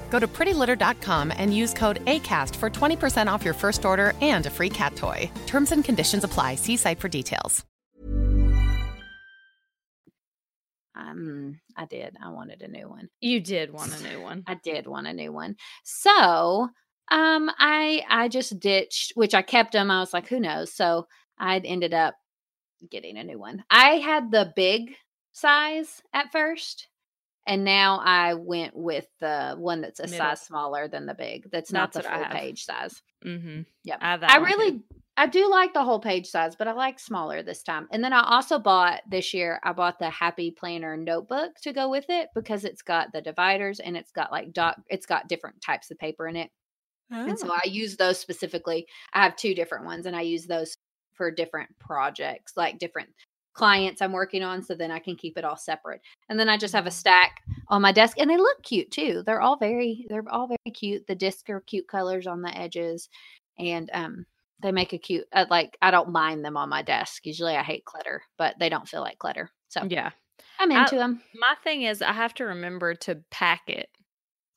Go 0.11 0.19
to 0.19 0.27
prettylitter.com 0.27 1.33
and 1.35 1.55
use 1.55 1.73
code 1.73 2.05
ACAST 2.05 2.55
for 2.57 2.69
20% 2.69 3.25
off 3.31 3.43
your 3.43 3.55
first 3.55 3.85
order 3.85 4.13
and 4.21 4.45
a 4.45 4.51
free 4.51 4.69
cat 4.69 4.95
toy. 4.95 5.31
Terms 5.47 5.71
and 5.71 5.83
conditions 5.83 6.23
apply. 6.23 6.55
See 6.55 6.77
site 6.77 6.99
for 6.99 7.07
details. 7.07 7.65
Um, 10.93 11.59
I 11.75 11.85
did. 11.85 12.15
I 12.23 12.29
wanted 12.29 12.61
a 12.61 12.67
new 12.67 12.87
one. 12.87 13.09
you 13.21 13.39
did 13.39 13.71
want 13.71 13.97
a 13.99 14.03
new 14.03 14.21
one 14.21 14.43
I 14.45 14.55
did 14.55 14.85
want 14.85 15.07
a 15.07 15.13
new 15.13 15.31
one. 15.31 15.55
So, 15.83 16.69
um, 17.09 17.51
I 17.57 18.03
I 18.09 18.27
just 18.27 18.59
ditched, 18.59 19.13
which 19.15 19.33
I 19.33 19.41
kept 19.41 19.71
them. 19.71 19.89
I 19.89 19.99
was 19.99 20.13
like, 20.13 20.27
who 20.27 20.39
knows? 20.39 20.73
So 20.73 21.07
I 21.39 21.57
ended 21.59 21.93
up 21.93 22.15
getting 22.89 23.17
a 23.17 23.23
new 23.23 23.39
one. 23.39 23.63
I 23.69 23.95
had 23.95 24.31
the 24.31 24.51
big 24.55 24.91
size 25.31 26.01
at 26.13 26.31
first, 26.31 26.87
and 27.47 27.63
now 27.63 27.99
I 28.03 28.35
went 28.35 28.75
with 28.75 29.07
the 29.19 29.55
one 29.57 29.81
that's 29.81 29.99
a 29.99 30.03
Middle. 30.03 30.17
size 30.17 30.41
smaller 30.41 30.87
than 30.87 31.05
the 31.05 31.13
big. 31.13 31.49
That's 31.51 31.71
not 31.71 31.91
That's 31.91 32.05
the 32.07 32.13
full 32.13 32.25
page 32.25 32.65
size. 32.65 33.01
mm-hmm 33.25 33.61
Yep. 33.83 33.99
i, 34.01 34.13
I 34.13 34.37
one 34.39 34.49
too. 34.51 34.57
really 34.57 34.81
I 35.17 35.27
do 35.27 35.49
like 35.49 35.73
the 35.73 35.83
whole 35.83 35.99
page 35.99 36.27
size, 36.27 36.55
but 36.55 36.67
I 36.69 36.71
like 36.71 36.97
smaller 36.97 37.43
this 37.43 37.63
time. 37.63 37.87
And 37.91 38.01
then 38.03 38.13
I 38.13 38.23
also 38.23 38.57
bought 38.57 39.01
this 39.09 39.33
year, 39.33 39.59
I 39.61 39.73
bought 39.73 39.99
the 39.99 40.09
Happy 40.09 40.51
Planner 40.51 40.95
notebook 40.95 41.51
to 41.63 41.73
go 41.73 41.89
with 41.89 42.05
it 42.09 42.29
because 42.33 42.63
it's 42.63 42.81
got 42.81 43.11
the 43.11 43.21
dividers 43.21 43.79
and 43.81 43.97
it's 43.97 44.11
got 44.11 44.31
like 44.31 44.53
dot 44.53 44.81
it's 44.89 45.05
got 45.05 45.27
different 45.27 45.61
types 45.61 45.91
of 45.91 45.99
paper 45.99 46.27
in 46.27 46.37
it. 46.37 46.49
And 47.11 47.37
so 47.37 47.47
Oh. 47.51 47.57
I 47.63 47.67
use 47.67 47.97
those 47.97 48.19
specifically. 48.19 48.87
I 49.13 49.23
have 49.23 49.35
two 49.35 49.53
different 49.53 49.83
ones 49.85 50.05
and 50.05 50.15
I 50.15 50.21
use 50.21 50.45
those 50.47 50.77
for 51.13 51.29
different 51.29 51.69
projects, 51.77 52.53
like 52.55 52.79
different 52.79 53.09
clients 53.53 54.01
I'm 54.01 54.11
working 54.13 54.43
on. 54.43 54.61
So 54.63 54.75
then 54.75 54.91
I 54.91 54.99
can 54.99 55.15
keep 55.15 55.37
it 55.37 55.43
all 55.43 55.57
separate. 55.57 56.01
And 56.29 56.39
then 56.39 56.49
I 56.49 56.57
just 56.57 56.73
have 56.73 56.87
a 56.87 56.91
stack 56.91 57.41
on 57.67 57.81
my 57.81 57.91
desk 57.91 58.17
and 58.19 58.29
they 58.29 58.37
look 58.37 58.63
cute 58.63 58.91
too. 58.91 59.23
They're 59.25 59.41
all 59.41 59.57
very, 59.57 60.05
they're 60.09 60.23
all 60.29 60.47
very 60.47 60.73
cute. 60.73 61.05
The 61.07 61.15
discs 61.15 61.49
are 61.49 61.61
cute 61.61 61.87
colors 61.87 62.27
on 62.27 62.41
the 62.41 62.57
edges. 62.57 63.09
And 63.59 63.89
um, 63.93 64.25
they 64.61 64.71
make 64.71 64.93
a 64.93 64.97
cute, 64.97 65.25
uh, 65.33 65.45
like, 65.49 65.77
I 65.81 65.91
don't 65.91 66.09
mind 66.11 66.45
them 66.45 66.55
on 66.57 66.69
my 66.69 66.81
desk. 66.81 67.25
Usually 67.25 67.55
I 67.55 67.63
hate 67.63 67.85
clutter, 67.85 68.21
but 68.37 68.57
they 68.59 68.69
don't 68.69 68.87
feel 68.87 69.01
like 69.01 69.19
clutter. 69.19 69.49
So 69.69 69.83
Yeah. 69.87 70.11
I'm 70.59 70.71
I- 70.71 70.83
into 70.83 70.95
them. 70.95 71.21
My 71.35 71.55
thing 71.63 71.83
is, 71.83 72.01
I 72.01 72.13
have 72.13 72.33
to 72.35 72.45
remember 72.45 72.95
to 72.95 73.15
pack 73.31 73.61
it. 73.67 73.89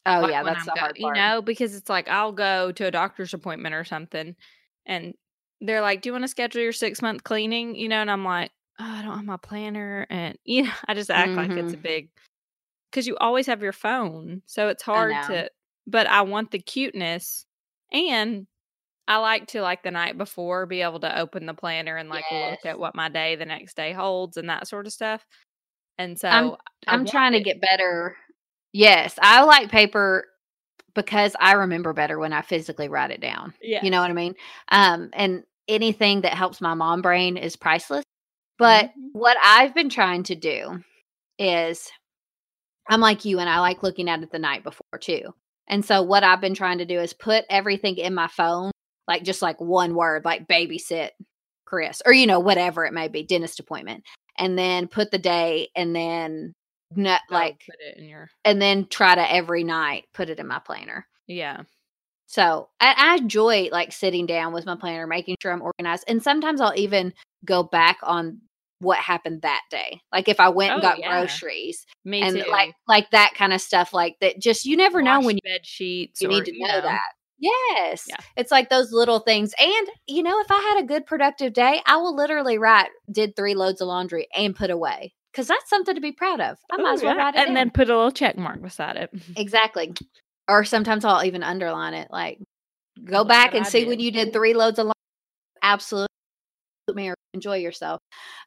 Oh, 0.07 0.21
like, 0.21 0.33
yeah. 0.33 0.43
That's 0.43 0.61
I'm 0.61 0.65
the 0.67 0.73
go- 0.75 0.81
hard 0.81 0.99
You 0.99 1.13
know, 1.15 1.43
because 1.43 1.75
it's 1.75 1.89
like 1.89 2.09
I'll 2.09 2.33
go 2.33 2.71
to 2.73 2.87
a 2.87 2.91
doctor's 2.91 3.33
appointment 3.33 3.75
or 3.75 3.85
something, 3.85 4.37
and 4.85 5.15
they're 5.63 5.81
like, 5.81 6.03
"Do 6.03 6.11
you 6.11 6.13
want 6.13 6.25
to 6.25 6.29
schedule 6.29 6.61
your 6.61 6.73
six 6.73 7.01
month 7.01 7.25
cleaning?" 7.25 7.75
You 7.75 7.89
know, 7.89 8.03
and 8.03 8.11
I'm 8.11 8.23
like, 8.25 8.51
oh, 8.78 8.85
"I 8.85 9.02
don't 9.02 9.16
have 9.16 9.25
my 9.25 9.37
planner," 9.38 10.07
and 10.11 10.38
you 10.45 10.62
know, 10.64 10.73
I 10.88 10.95
just 10.95 11.11
act 11.11 11.37
like 11.37 11.57
it's 11.57 11.75
a 11.75 11.76
Mhm. 11.78 11.83
big 11.83 12.11
because 12.90 13.07
you 13.07 13.16
always 13.19 13.47
have 13.47 13.62
your 13.62 13.73
phone, 13.73 14.43
so 14.47 14.69
it's 14.69 14.83
hard 14.83 15.23
to. 15.25 15.50
But 15.87 16.07
I 16.09 16.23
want 16.23 16.50
the 16.50 16.61
cuteness, 16.61 17.47
and 17.93 18.47
I 19.09 19.19
like 19.19 19.49
to 19.49 19.62
like 19.62 19.83
the 19.85 19.90
night 19.93 20.19
before 20.19 20.66
be 20.66 20.83
able 20.83 21.00
to 21.00 21.19
open 21.21 21.47
the 21.47 21.54
planner 21.54 21.97
and 21.97 22.09
like 22.11 22.26
look 22.31 22.66
at 22.66 22.78
what 22.78 22.95
my 22.97 23.09
day 23.11 23.37
the 23.37 23.47
next 23.47 23.76
day 23.76 23.93
holds 23.93 24.37
and 24.38 24.49
that 24.50 24.69
sort 24.69 24.87
of 24.87 24.93
stuff. 24.95 25.26
And 25.99 26.19
so 26.19 26.28
I'm 26.28 26.57
I'm 26.88 27.07
trying 27.07 27.33
to 27.33 27.40
get 27.40 27.61
better. 27.61 28.16
Yes, 28.73 29.19
I 29.23 29.45
like 29.45 29.71
paper 29.71 30.26
because 30.95 31.37
I 31.40 31.54
remember 31.54 31.93
better 31.93 32.19
when 32.19 32.33
I 32.33 32.43
physically 32.43 32.88
write 32.88 33.11
it 33.12 33.21
down. 33.21 33.54
Yeah. 33.62 33.83
You 33.83 33.90
know 33.90 34.00
what 34.00 34.11
I 34.11 34.14
mean? 34.14 34.35
Um, 34.71 35.11
and 35.14 35.45
anything 35.69 36.23
that 36.23 36.35
helps 36.35 36.61
my 36.61 36.75
mom 36.75 37.02
brain 37.02 37.37
is 37.37 37.57
priceless. 37.57 38.03
But 38.58 38.90
Mhm. 38.96 39.11
what 39.12 39.37
I've 39.42 39.75
been 39.75 39.88
trying 39.90 40.23
to 40.25 40.34
do 40.34 40.82
is 41.38 41.90
I'm 42.88 43.00
like 43.00 43.25
you 43.25 43.38
and 43.38 43.49
I 43.49 43.61
like 43.61 43.82
looking 43.82 44.08
at 44.08 44.23
it 44.23 44.30
the 44.30 44.38
night 44.38 44.62
before 44.62 44.99
too. 45.00 45.34
And 45.68 45.84
so 45.84 46.02
what 46.02 46.25
I've 46.25 46.40
been 46.40 46.54
trying 46.54 46.78
to 46.78 46.84
do 46.84 47.00
is 47.00 47.14
put 47.14 47.44
everything 47.49 47.96
in 47.96 48.14
my 48.14 48.28
phone, 48.28 48.70
like 49.08 49.23
just 49.25 49.40
like 49.42 49.61
one 49.61 49.94
word, 49.94 50.25
like 50.25 50.46
babysit 50.46 51.11
Chris, 51.64 52.02
or 52.04 52.12
you 52.12 52.26
know, 52.26 52.40
whatever 52.40 52.84
it 52.84 52.92
may 52.92 53.08
be, 53.08 53.23
dentist 53.23 53.61
appointment, 53.61 54.04
and 54.38 54.58
then 54.58 54.87
put 54.88 55.11
the 55.11 55.18
day 55.18 55.68
and 55.75 55.96
then 55.96 56.52
not 56.94 57.23
Oh, 57.30 57.34
like 57.34 57.62
put 57.66 57.76
it 57.80 57.96
in 57.99 58.08
your 58.08 58.28
and 58.44 58.61
then 58.61 58.87
try 58.88 59.14
to 59.14 59.32
every 59.32 59.64
night 59.64 60.04
put 60.12 60.28
it 60.28 60.38
in 60.38 60.46
my 60.46 60.58
planner. 60.58 61.06
yeah. 61.26 61.62
So 62.26 62.68
I, 62.80 62.94
I 62.96 63.16
enjoy 63.16 63.68
like 63.70 63.92
sitting 63.92 64.26
down 64.26 64.52
with 64.52 64.66
my 64.66 64.76
planner, 64.76 65.06
making 65.06 65.37
sure 65.42 65.52
I'm 65.52 65.62
organized. 65.62 66.04
And 66.08 66.23
sometimes 66.23 66.61
I'll 66.61 66.76
even 66.76 67.12
go 67.45 67.63
back 67.63 67.99
on 68.03 68.41
what 68.81 68.99
happened 68.99 69.43
that 69.43 69.63
day. 69.71 70.01
Like 70.13 70.29
if 70.29 70.41
I 70.41 70.49
went 70.51 70.73
and 70.75 70.81
Oh, 70.81 70.83
got 70.83 70.99
yeah. 70.99 71.11
groceries 71.11 71.87
Me 72.05 72.21
and 72.23 72.37
too. 72.37 72.51
like 72.51 72.75
like 72.87 73.11
that 73.13 73.33
kind 73.35 73.53
of 73.53 73.61
stuff 73.61 73.93
like 73.95 74.17
that 74.21 74.41
just 74.41 74.65
you 74.67 74.77
never 74.77 75.01
know 75.03 75.21
when 75.21 75.37
you, 75.37 75.41
bed 75.43 75.65
sheets. 75.65 76.21
you 76.21 76.29
or, 76.29 76.33
need 76.33 76.45
to 76.47 76.53
know, 76.59 76.81
that. 76.83 77.01
Yes. 77.39 78.05
Yeah. 78.09 78.17
It's 78.37 78.51
like 78.51 78.71
those 78.71 78.93
little 78.93 79.19
things. 79.21 79.53
And 79.59 79.89
you 80.07 80.23
know, 80.23 80.39
if 80.41 80.51
I 80.51 80.59
had 80.75 80.83
a 80.83 80.87
good 80.87 81.07
productive 81.07 81.53
day, 81.53 81.81
I 81.87 81.97
will 81.97 82.15
literally 82.15 82.59
write 82.59 82.89
did 83.11 83.37
three 83.37 83.55
loads 83.55 83.81
of 83.81 83.89
laundry 83.89 84.27
and 84.37 84.55
put 84.55 84.71
away. 84.71 85.15
Because 85.33 85.49
that's 85.49 85.69
something 85.69 85.95
to 85.97 86.01
be 86.01 86.13
proud 86.13 86.41
of. 86.41 86.59
I 86.71 86.77
might 86.77 86.91
Ooh, 86.91 86.95
as 86.95 87.03
well 87.03 87.17
yeah, 87.17 87.25
write 87.25 87.35
it 87.35 87.39
and 87.39 87.47
down. 87.49 87.55
then 87.55 87.71
put 87.71 87.91
a 87.91 87.97
little 87.97 88.13
check 88.13 88.37
mark 88.39 88.63
beside 88.63 88.97
it. 88.97 89.11
Exactly. 89.37 89.93
Or 90.49 90.65
sometimes 90.65 91.05
I'll 91.05 91.25
even 91.25 91.43
underline 91.43 91.95
it. 91.95 92.09
Like, 92.11 92.39
go 93.03 93.19
Look 93.21 93.29
back 93.29 93.55
and 93.55 93.65
I 93.65 93.69
see 93.69 93.85
when 93.87 93.99
you 93.99 94.13
did 94.13 94.33
three 94.33 94.55
loads 94.55 94.79
of 94.79 94.85
laundry. 94.85 94.95
Absolutely, 95.63 96.07
or 96.88 97.14
enjoy 97.33 97.57
yourself. 97.57 98.00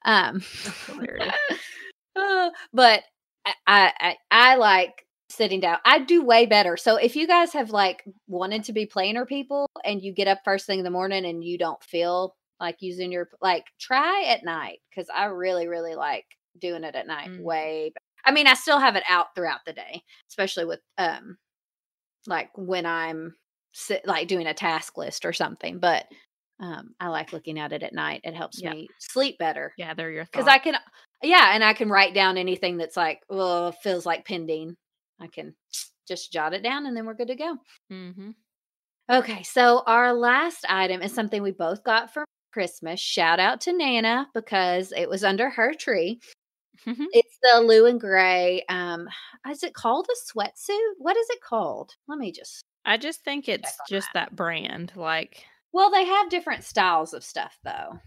Um, 0.06 0.42
uh, 2.16 2.50
but 2.74 3.04
I, 3.46 3.54
I 4.00 4.16
I 4.32 4.56
like 4.56 5.06
sitting 5.30 5.60
down. 5.60 5.78
I 5.86 6.00
do 6.00 6.24
way 6.24 6.46
better. 6.46 6.78
So 6.78 6.96
if 6.98 7.16
you 7.16 7.28
guys 7.28 7.54
have 7.54 7.70
like 7.72 8.04
wanted 8.28 8.64
to 8.66 8.74
be 8.74 8.86
planner 8.86 9.26
people 9.26 9.68
and 9.84 10.02
you 10.02 10.14
get 10.14 10.28
up 10.28 10.40
first 10.46 10.66
thing 10.66 10.80
in 10.80 10.86
the 10.86 10.92
morning 10.92 11.26
and 11.26 11.44
you 11.44 11.58
don't 11.58 11.82
feel 11.84 12.36
like 12.60 12.78
using 12.80 13.12
your 13.12 13.30
like 13.42 13.66
try 13.80 14.24
at 14.30 14.44
night 14.44 14.80
because 14.90 15.10
I 15.14 15.26
really 15.26 15.68
really 15.68 15.96
like 15.96 16.26
doing 16.60 16.84
it 16.84 16.96
at 16.96 17.08
night 17.08 17.30
Mhm. 17.30 17.42
way. 17.42 17.92
be- 17.94 18.02
I 18.26 18.32
mean, 18.32 18.48
I 18.48 18.56
still 18.56 18.80
have 18.80 18.96
it 18.96 19.04
out 19.08 19.28
throughout 19.36 19.62
the 19.66 19.74
day, 19.74 20.02
especially 20.30 20.66
with 20.66 20.80
um 20.98 21.38
like 22.26 22.50
when 22.56 22.86
I'm 22.86 23.36
like 24.06 24.28
doing 24.28 24.48
a 24.48 24.54
task 24.54 24.98
list 24.98 25.26
or 25.26 25.34
something. 25.34 25.80
But 25.80 26.06
um 26.60 26.94
I 27.00 27.08
like 27.10 27.34
looking 27.34 27.60
at 27.60 27.72
it 27.74 27.84
at 27.84 27.94
night. 27.94 28.22
It 28.24 28.34
helps 28.36 28.62
Yeah. 28.62 28.72
me 28.74 28.88
sleep 29.00 29.38
better 29.38 29.74
Gather 29.78 30.10
your 30.10 30.24
thoughts. 30.26 30.32
because 30.32 30.48
I 30.48 30.58
can, 30.58 30.76
yeah, 31.24 31.52
and 31.54 31.64
I 31.64 31.74
can 31.74 31.90
write 31.90 32.14
down 32.14 32.38
anything 32.38 32.78
that's 32.78 32.98
like, 32.98 33.22
well, 33.30 33.72
feels 33.72 34.06
like 34.06 34.26
pending. 34.26 34.76
I 35.20 35.28
can 35.28 35.56
just 36.08 36.32
jot 36.32 36.54
it 36.54 36.64
down, 36.64 36.86
and 36.86 36.96
then 36.96 37.06
we're 37.06 37.14
good 37.16 37.28
to 37.30 37.36
go. 37.36 37.58
Mm-hmm. 37.92 38.32
Okay, 39.10 39.42
so 39.44 39.84
our 39.88 40.14
last 40.14 40.66
item 40.70 41.02
is 41.02 41.14
something 41.14 41.42
we 41.42 41.52
both 41.52 41.84
got 41.84 42.14
for 42.14 42.26
Christmas. 42.54 43.00
Shout 43.00 43.40
out 43.40 43.62
to 43.62 43.74
Nana 43.74 44.28
because 44.34 44.92
it 44.96 45.10
was 45.10 45.24
under 45.24 45.50
her 45.50 45.74
tree. 45.74 46.20
It's 46.86 47.38
the 47.42 47.62
Lou 47.62 47.88
and 47.88 48.00
Gray. 48.00 48.64
Um, 48.70 49.08
is 49.50 49.64
it 49.64 49.74
called 49.74 50.08
a 50.10 50.32
sweatsuit? 50.38 50.92
What 51.00 51.18
is 51.18 51.28
it 51.32 51.42
called? 51.42 51.94
Let 52.08 52.20
me 52.20 52.32
just. 52.32 52.62
I 52.86 52.98
just 52.98 53.24
think 53.24 53.50
it's 53.50 53.76
just 53.90 54.08
that 54.14 54.36
brand. 54.36 54.92
Like, 54.96 55.44
Well, 55.78 55.92
they 55.92 56.06
have 56.06 56.32
different 56.32 56.64
styles 56.64 57.14
of 57.14 57.24
stuff 57.24 57.60
though, 57.64 58.00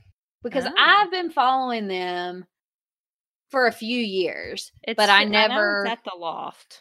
because 0.43 0.67
Oh. 0.67 0.73
I've 0.77 1.13
been 1.13 1.31
following 1.31 1.87
them 1.87 2.47
for 3.49 3.69
a 3.69 3.73
few 3.73 3.97
years. 3.97 4.73
it's 4.83 4.97
But 4.97 5.09
I 5.09 5.21
I 5.21 5.25
never- 5.25 5.85
it's 5.85 5.93
at 5.93 6.03
the 6.03 6.17
loft. 6.19 6.81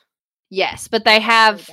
Yes, 0.50 0.88
but 0.88 1.06
they 1.06 1.20
have 1.20 1.70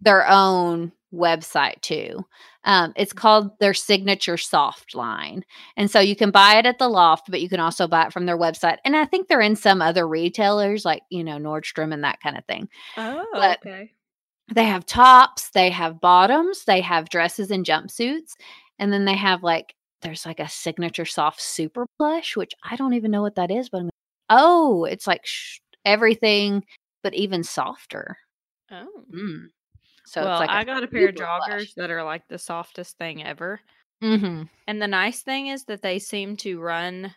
their 0.00 0.26
own 0.26 0.92
website 1.12 1.82
too. 1.82 2.24
Um, 2.64 2.94
it's 2.96 3.12
called 3.12 3.58
their 3.58 3.74
signature 3.74 4.38
soft 4.38 4.94
line. 4.94 5.44
And 5.76 5.90
so 5.90 6.00
you 6.00 6.16
can 6.16 6.30
buy 6.30 6.56
it 6.56 6.64
at 6.64 6.78
the 6.78 6.88
loft, 6.88 7.26
but 7.30 7.42
you 7.42 7.50
can 7.50 7.60
also 7.60 7.86
buy 7.86 8.06
it 8.06 8.14
from 8.14 8.24
their 8.24 8.38
website. 8.38 8.78
And 8.86 8.96
I 8.96 9.04
think 9.04 9.28
they're 9.28 9.42
in 9.42 9.56
some 9.56 9.82
other 9.82 10.08
retailers 10.08 10.86
like, 10.86 11.02
you 11.10 11.22
know, 11.22 11.36
Nordstrom 11.36 11.92
and 11.92 12.02
that 12.04 12.20
kind 12.22 12.38
of 12.38 12.46
thing. 12.46 12.70
Oh, 12.96 13.26
but- 13.34 13.58
okay. 13.58 13.92
They 14.52 14.64
have 14.64 14.84
tops, 14.84 15.50
they 15.50 15.70
have 15.70 16.00
bottoms, 16.00 16.64
they 16.64 16.80
have 16.80 17.08
dresses 17.08 17.50
and 17.50 17.64
jumpsuits. 17.64 18.32
And 18.78 18.92
then 18.92 19.04
they 19.04 19.16
have 19.16 19.42
like, 19.42 19.74
there's 20.02 20.26
like 20.26 20.40
a 20.40 20.48
signature 20.48 21.06
soft 21.06 21.40
super 21.40 21.86
plush, 21.98 22.36
which 22.36 22.52
I 22.62 22.76
don't 22.76 22.94
even 22.94 23.10
know 23.10 23.22
what 23.22 23.36
that 23.36 23.50
is, 23.50 23.68
but 23.70 23.80
I'm, 23.80 23.90
oh, 24.28 24.84
it's 24.84 25.06
like 25.06 25.24
sh- 25.24 25.60
everything, 25.84 26.64
but 27.02 27.14
even 27.14 27.42
softer. 27.42 28.18
Oh. 28.70 28.86
Mm. 29.14 29.46
So 30.06 30.22
well, 30.22 30.42
it's 30.42 30.48
like 30.48 30.50
I 30.50 30.64
got 30.64 30.84
a 30.84 30.86
pair 30.86 31.08
of 31.08 31.16
super 31.16 31.26
plush. 31.46 31.50
joggers 31.50 31.74
that 31.76 31.90
are 31.90 32.04
like 32.04 32.28
the 32.28 32.38
softest 32.38 32.98
thing 32.98 33.24
ever. 33.24 33.60
Mm-hmm. 34.02 34.42
And 34.66 34.82
the 34.82 34.88
nice 34.88 35.22
thing 35.22 35.46
is 35.46 35.64
that 35.64 35.80
they 35.80 35.98
seem 35.98 36.36
to 36.38 36.60
run 36.60 37.14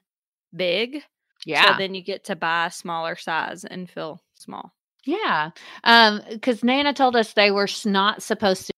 big. 0.56 1.04
Yeah. 1.46 1.74
So 1.74 1.78
then 1.78 1.94
you 1.94 2.02
get 2.02 2.24
to 2.26 2.36
buy 2.36 2.68
a 2.68 2.72
smaller 2.72 3.18
size 3.18 3.66
and 3.66 3.90
feel 3.90 4.22
small. 4.36 4.74
Yeah. 5.08 5.52
Um, 5.84 6.22
because 6.30 6.64
Nana 6.64 6.94
told 6.94 7.16
us 7.16 7.34
they 7.34 7.52
were 7.52 7.68
not 7.86 8.22
supposed 8.22 8.68
to, 8.68 8.74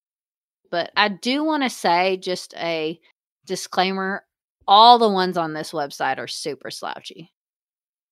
but 0.71 0.91
I 0.95 1.09
do 1.09 1.43
want 1.43 1.63
to 1.63 1.69
say 1.69 2.17
just 2.17 2.53
a 2.55 2.99
disclaimer 3.45 4.23
all 4.67 4.99
the 4.99 5.09
ones 5.09 5.35
on 5.35 5.53
this 5.53 5.71
website 5.71 6.19
are 6.19 6.27
super 6.27 6.69
slouchy. 6.69 7.31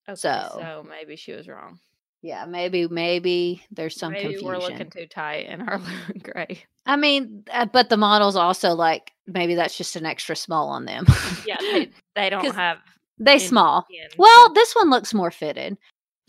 Okay, 0.08 0.16
So- 0.16 0.58
so 0.58 0.86
maybe 0.88 1.14
she 1.16 1.32
was 1.32 1.48
wrong. 1.48 1.78
Yeah, 2.20 2.46
maybe, 2.46 2.88
maybe 2.88 3.62
there's 3.70 3.94
some 3.94 4.10
maybe 4.12 4.34
confusion. 4.34 4.48
we're 4.48 4.58
looking 4.58 4.90
too 4.90 5.06
tight 5.06 5.46
in 5.46 5.60
our 5.68 5.80
gray. 6.22 6.64
I 6.84 6.96
mean, 6.96 7.44
uh, 7.52 7.66
but 7.66 7.88
the 7.90 7.96
models 7.96 8.34
also 8.34 8.70
like 8.74 9.12
maybe 9.28 9.54
that's 9.54 9.78
just 9.78 9.94
an 9.94 10.04
extra 10.04 10.34
small 10.34 10.68
on 10.70 10.84
them. 10.84 11.06
Yeah, 11.46 11.58
they, 11.60 11.90
they 12.16 12.28
don't 12.30 12.52
have 12.56 12.78
they 13.20 13.38
small. 13.38 13.86
Well, 14.16 14.52
this 14.52 14.74
one 14.74 14.90
looks 14.90 15.14
more 15.14 15.30
fitted. 15.30 15.78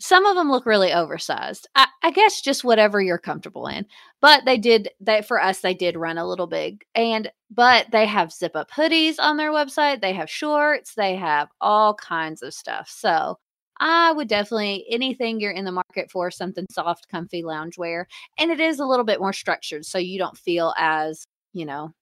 Some 0.00 0.24
of 0.26 0.34
them 0.34 0.50
look 0.50 0.66
really 0.66 0.92
oversized. 0.92 1.68
I, 1.74 1.86
I 2.02 2.10
guess 2.10 2.40
just 2.40 2.64
whatever 2.64 3.00
you're 3.00 3.18
comfortable 3.18 3.66
in. 3.66 3.86
But 4.20 4.44
they 4.46 4.56
did 4.56 4.88
that 5.00 5.26
for 5.26 5.40
us. 5.40 5.60
They 5.60 5.74
did 5.74 5.96
run 5.96 6.18
a 6.18 6.26
little 6.26 6.46
big, 6.46 6.84
and 6.94 7.30
but 7.50 7.86
they 7.92 8.06
have 8.06 8.32
zip 8.32 8.52
up 8.54 8.70
hoodies 8.70 9.16
on 9.18 9.36
their 9.36 9.52
website. 9.52 10.00
They 10.00 10.14
have 10.14 10.30
shorts. 10.30 10.94
They 10.94 11.16
have 11.16 11.48
all 11.60 11.94
kinds 11.94 12.42
of 12.42 12.54
stuff. 12.54 12.88
So 12.88 13.36
I 13.80 14.12
would 14.12 14.28
definitely 14.28 14.84
anything 14.90 15.40
you're 15.40 15.50
in 15.52 15.64
the 15.64 15.72
market 15.72 16.10
for 16.10 16.30
something 16.30 16.66
soft, 16.70 17.08
comfy 17.08 17.42
loungewear, 17.42 18.04
and 18.38 18.50
it 18.50 18.60
is 18.60 18.78
a 18.78 18.86
little 18.86 19.06
bit 19.06 19.20
more 19.20 19.32
structured, 19.32 19.86
so 19.86 19.98
you 19.98 20.18
don't 20.18 20.36
feel 20.36 20.74
as 20.76 21.24
you 21.54 21.64
know. 21.64 21.92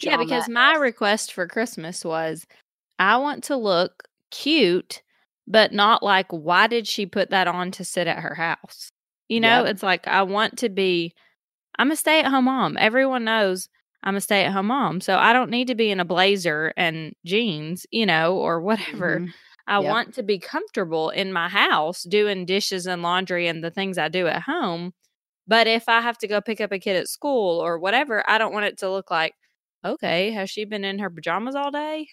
yeah, 0.00 0.16
because 0.16 0.48
my 0.48 0.74
request 0.74 1.32
for 1.32 1.46
Christmas 1.46 2.04
was 2.04 2.44
I 2.98 3.16
want 3.18 3.44
to 3.44 3.56
look 3.56 4.08
cute, 4.30 5.02
but 5.48 5.72
not 5.72 6.04
like, 6.04 6.28
why 6.32 6.68
did 6.68 6.88
she 6.88 7.06
put 7.06 7.30
that 7.30 7.48
on 7.48 7.72
to 7.72 7.84
sit 7.86 8.08
at 8.08 8.20
her 8.20 8.36
house? 8.36 8.92
You 9.28 9.40
know, 9.40 9.64
it's 9.64 9.82
like, 9.84 10.08
I 10.08 10.22
want 10.24 10.58
to 10.60 10.70
be, 10.70 11.14
I'm 11.78 11.90
a 11.90 11.96
stay 11.96 12.20
at 12.20 12.26
home 12.30 12.46
mom. 12.46 12.76
Everyone 12.78 13.24
knows 13.24 13.68
I'm 14.02 14.16
a 14.16 14.20
stay 14.20 14.44
at 14.44 14.52
home 14.52 14.66
mom. 14.68 15.00
So 15.00 15.16
I 15.16 15.32
don't 15.32 15.50
need 15.50 15.68
to 15.68 15.74
be 15.74 15.90
in 15.90 16.00
a 16.00 16.04
blazer 16.04 16.72
and 16.76 17.14
jeans, 17.26 17.86
you 17.90 18.06
know, 18.06 18.36
or 18.36 18.60
whatever. 18.60 19.22
Mhm. 19.22 19.34
I 19.66 19.78
Yep. 19.78 19.80
want 19.80 20.14
to 20.14 20.22
be 20.22 20.38
comfortable 20.38 21.10
in 21.10 21.32
my 21.32 21.48
house 21.48 22.04
doing 22.04 22.46
dishes 22.46 22.86
and 22.86 23.02
laundry 23.02 23.48
and 23.48 23.62
the 23.64 23.70
things 23.70 23.98
I 23.98 24.08
do 24.08 24.26
at 24.28 24.42
home. 24.42 24.92
But 25.46 25.66
if 25.66 25.88
I 25.88 26.00
have 26.02 26.18
to 26.18 26.28
go 26.28 26.40
pick 26.40 26.60
up 26.60 26.72
a 26.72 26.78
kid 26.78 26.96
at 26.96 27.08
school 27.08 27.60
or 27.60 27.78
whatever, 27.78 28.28
I 28.28 28.38
don't 28.38 28.52
want 28.52 28.66
it 28.66 28.78
to 28.78 28.90
look 28.90 29.10
like, 29.10 29.34
okay, 29.84 30.30
has 30.32 30.50
she 30.50 30.64
been 30.64 30.84
in 30.84 30.98
her 31.00 31.10
pajamas 31.10 31.54
all 31.56 31.70
day? 31.72 32.08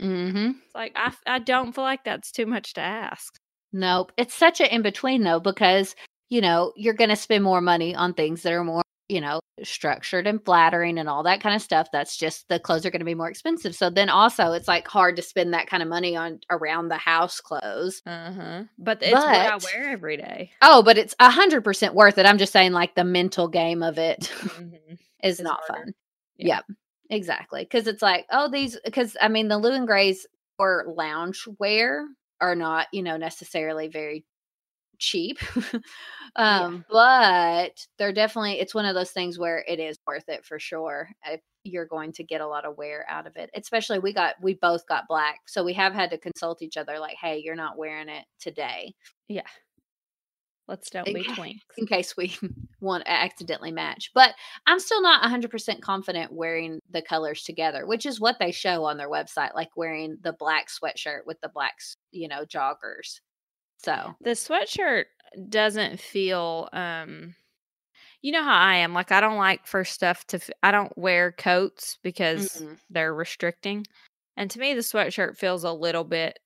Mm-hmm. 0.00 0.50
It's 0.64 0.74
like, 0.74 0.92
I, 0.96 1.12
I 1.26 1.38
don't 1.38 1.74
feel 1.74 1.84
like 1.84 2.04
that's 2.04 2.32
too 2.32 2.46
much 2.46 2.74
to 2.74 2.80
ask. 2.80 3.38
Nope. 3.72 4.12
It's 4.16 4.34
such 4.34 4.60
an 4.60 4.66
in 4.68 4.82
between 4.82 5.22
though, 5.22 5.40
because 5.40 5.94
you 6.30 6.40
know 6.40 6.72
you're 6.76 6.94
going 6.94 7.10
to 7.10 7.16
spend 7.16 7.44
more 7.44 7.60
money 7.60 7.94
on 7.94 8.14
things 8.14 8.42
that 8.42 8.52
are 8.52 8.64
more, 8.64 8.82
you 9.08 9.20
know, 9.20 9.40
structured 9.62 10.26
and 10.26 10.44
flattering 10.44 10.98
and 10.98 11.08
all 11.08 11.22
that 11.24 11.40
kind 11.40 11.54
of 11.54 11.62
stuff. 11.62 11.88
That's 11.92 12.16
just 12.16 12.48
the 12.48 12.58
clothes 12.58 12.84
are 12.86 12.90
going 12.90 13.00
to 13.00 13.04
be 13.04 13.14
more 13.14 13.28
expensive. 13.28 13.74
So 13.74 13.90
then 13.90 14.08
also 14.08 14.52
it's 14.52 14.66
like 14.68 14.86
hard 14.88 15.16
to 15.16 15.22
spend 15.22 15.54
that 15.54 15.66
kind 15.68 15.82
of 15.82 15.88
money 15.88 16.16
on 16.16 16.40
around 16.50 16.88
the 16.88 16.96
house 16.96 17.40
clothes. 17.40 18.00
Uh 18.06 18.32
huh. 18.32 18.62
But 18.78 18.98
it's 19.02 19.12
what 19.12 19.24
I 19.28 19.56
wear 19.56 19.90
every 19.90 20.16
day. 20.16 20.50
Oh, 20.62 20.82
but 20.82 20.98
it's 20.98 21.14
a 21.20 21.30
hundred 21.30 21.62
percent 21.62 21.94
worth 21.94 22.18
it. 22.18 22.26
I'm 22.26 22.38
just 22.38 22.52
saying, 22.52 22.72
like 22.72 22.94
the 22.94 23.04
mental 23.04 23.48
game 23.48 23.82
of 23.82 23.98
it 23.98 24.20
Mhm. 24.44 24.72
is 25.22 25.38
It's 25.38 25.40
not 25.40 25.60
harder. 25.68 25.84
fun. 25.84 25.94
Yeah. 26.36 26.46
Yep, 26.56 26.64
exactly. 27.10 27.62
Because 27.62 27.86
it's 27.86 28.02
like, 28.02 28.26
oh, 28.30 28.48
these. 28.50 28.78
Because 28.84 29.16
I 29.20 29.28
mean, 29.28 29.48
the 29.48 29.58
Lou 29.58 29.72
and 29.72 29.86
Grays 29.86 30.26
or 30.58 30.92
lounge 30.96 31.46
wear 31.58 32.06
are 32.40 32.54
not, 32.54 32.86
you 32.92 33.02
know, 33.02 33.16
necessarily 33.16 33.88
very 33.88 34.24
cheap. 34.98 35.38
um, 36.36 36.84
but 36.90 37.72
they're 37.98 38.12
definitely. 38.12 38.60
It's 38.60 38.74
one 38.74 38.86
of 38.86 38.94
those 38.94 39.10
things 39.10 39.38
where 39.38 39.64
it 39.68 39.80
is 39.80 39.96
worth 40.06 40.28
it 40.28 40.44
for 40.44 40.58
sure. 40.58 41.08
If 41.26 41.40
you're 41.64 41.86
going 41.86 42.12
to 42.12 42.24
get 42.24 42.40
a 42.40 42.46
lot 42.46 42.64
of 42.66 42.76
wear 42.76 43.06
out 43.08 43.26
of 43.26 43.36
it, 43.36 43.50
especially 43.54 43.98
we 43.98 44.12
got 44.12 44.34
we 44.42 44.54
both 44.54 44.86
got 44.86 45.08
black, 45.08 45.40
so 45.46 45.64
we 45.64 45.72
have 45.74 45.94
had 45.94 46.10
to 46.10 46.18
consult 46.18 46.62
each 46.62 46.76
other. 46.76 46.98
Like, 46.98 47.16
hey, 47.20 47.40
you're 47.44 47.56
not 47.56 47.78
wearing 47.78 48.08
it 48.08 48.24
today 48.40 48.94
Yeah. 49.28 49.42
Let's 50.68 50.90
don't 50.90 51.12
be 51.12 51.24
twinks. 51.24 51.62
in 51.76 51.86
case 51.86 52.16
we 52.16 52.36
want 52.80 53.04
to 53.04 53.10
accidentally 53.10 53.72
match. 53.72 54.10
But 54.14 54.34
I'm 54.66 54.80
still 54.80 55.02
not 55.02 55.22
100% 55.22 55.82
confident 55.82 56.32
wearing 56.32 56.80
the 56.90 57.02
colors 57.02 57.42
together, 57.44 57.86
which 57.86 58.06
is 58.06 58.20
what 58.20 58.38
they 58.38 58.52
show 58.52 58.84
on 58.84 58.96
their 58.96 59.10
website, 59.10 59.54
like 59.54 59.76
wearing 59.76 60.18
the 60.22 60.32
black 60.32 60.68
sweatshirt 60.68 61.26
with 61.26 61.40
the 61.40 61.48
black, 61.48 61.74
you 62.12 62.28
know, 62.28 62.44
joggers. 62.44 63.20
So, 63.78 64.14
The 64.20 64.30
sweatshirt 64.30 65.06
doesn't 65.48 66.00
feel 66.00 66.68
um 66.72 67.34
you 68.22 68.32
know 68.32 68.42
how 68.44 68.56
I 68.58 68.76
am. 68.76 68.94
Like 68.94 69.12
I 69.12 69.20
don't 69.20 69.38
like 69.38 69.66
for 69.66 69.84
stuff 69.84 70.26
to 70.28 70.38
f- 70.38 70.50
I 70.62 70.70
don't 70.72 70.96
wear 70.98 71.32
coats 71.32 71.98
because 72.02 72.62
Mhm. 72.62 72.78
they're 72.90 73.14
restricting. 73.14 73.86
And 74.36 74.50
to 74.52 74.60
me 74.60 74.74
the 74.74 74.80
sweatshirt 74.82 75.36
feels 75.38 75.64
a 75.64 75.72
little 75.72 76.04
bit 76.04 76.38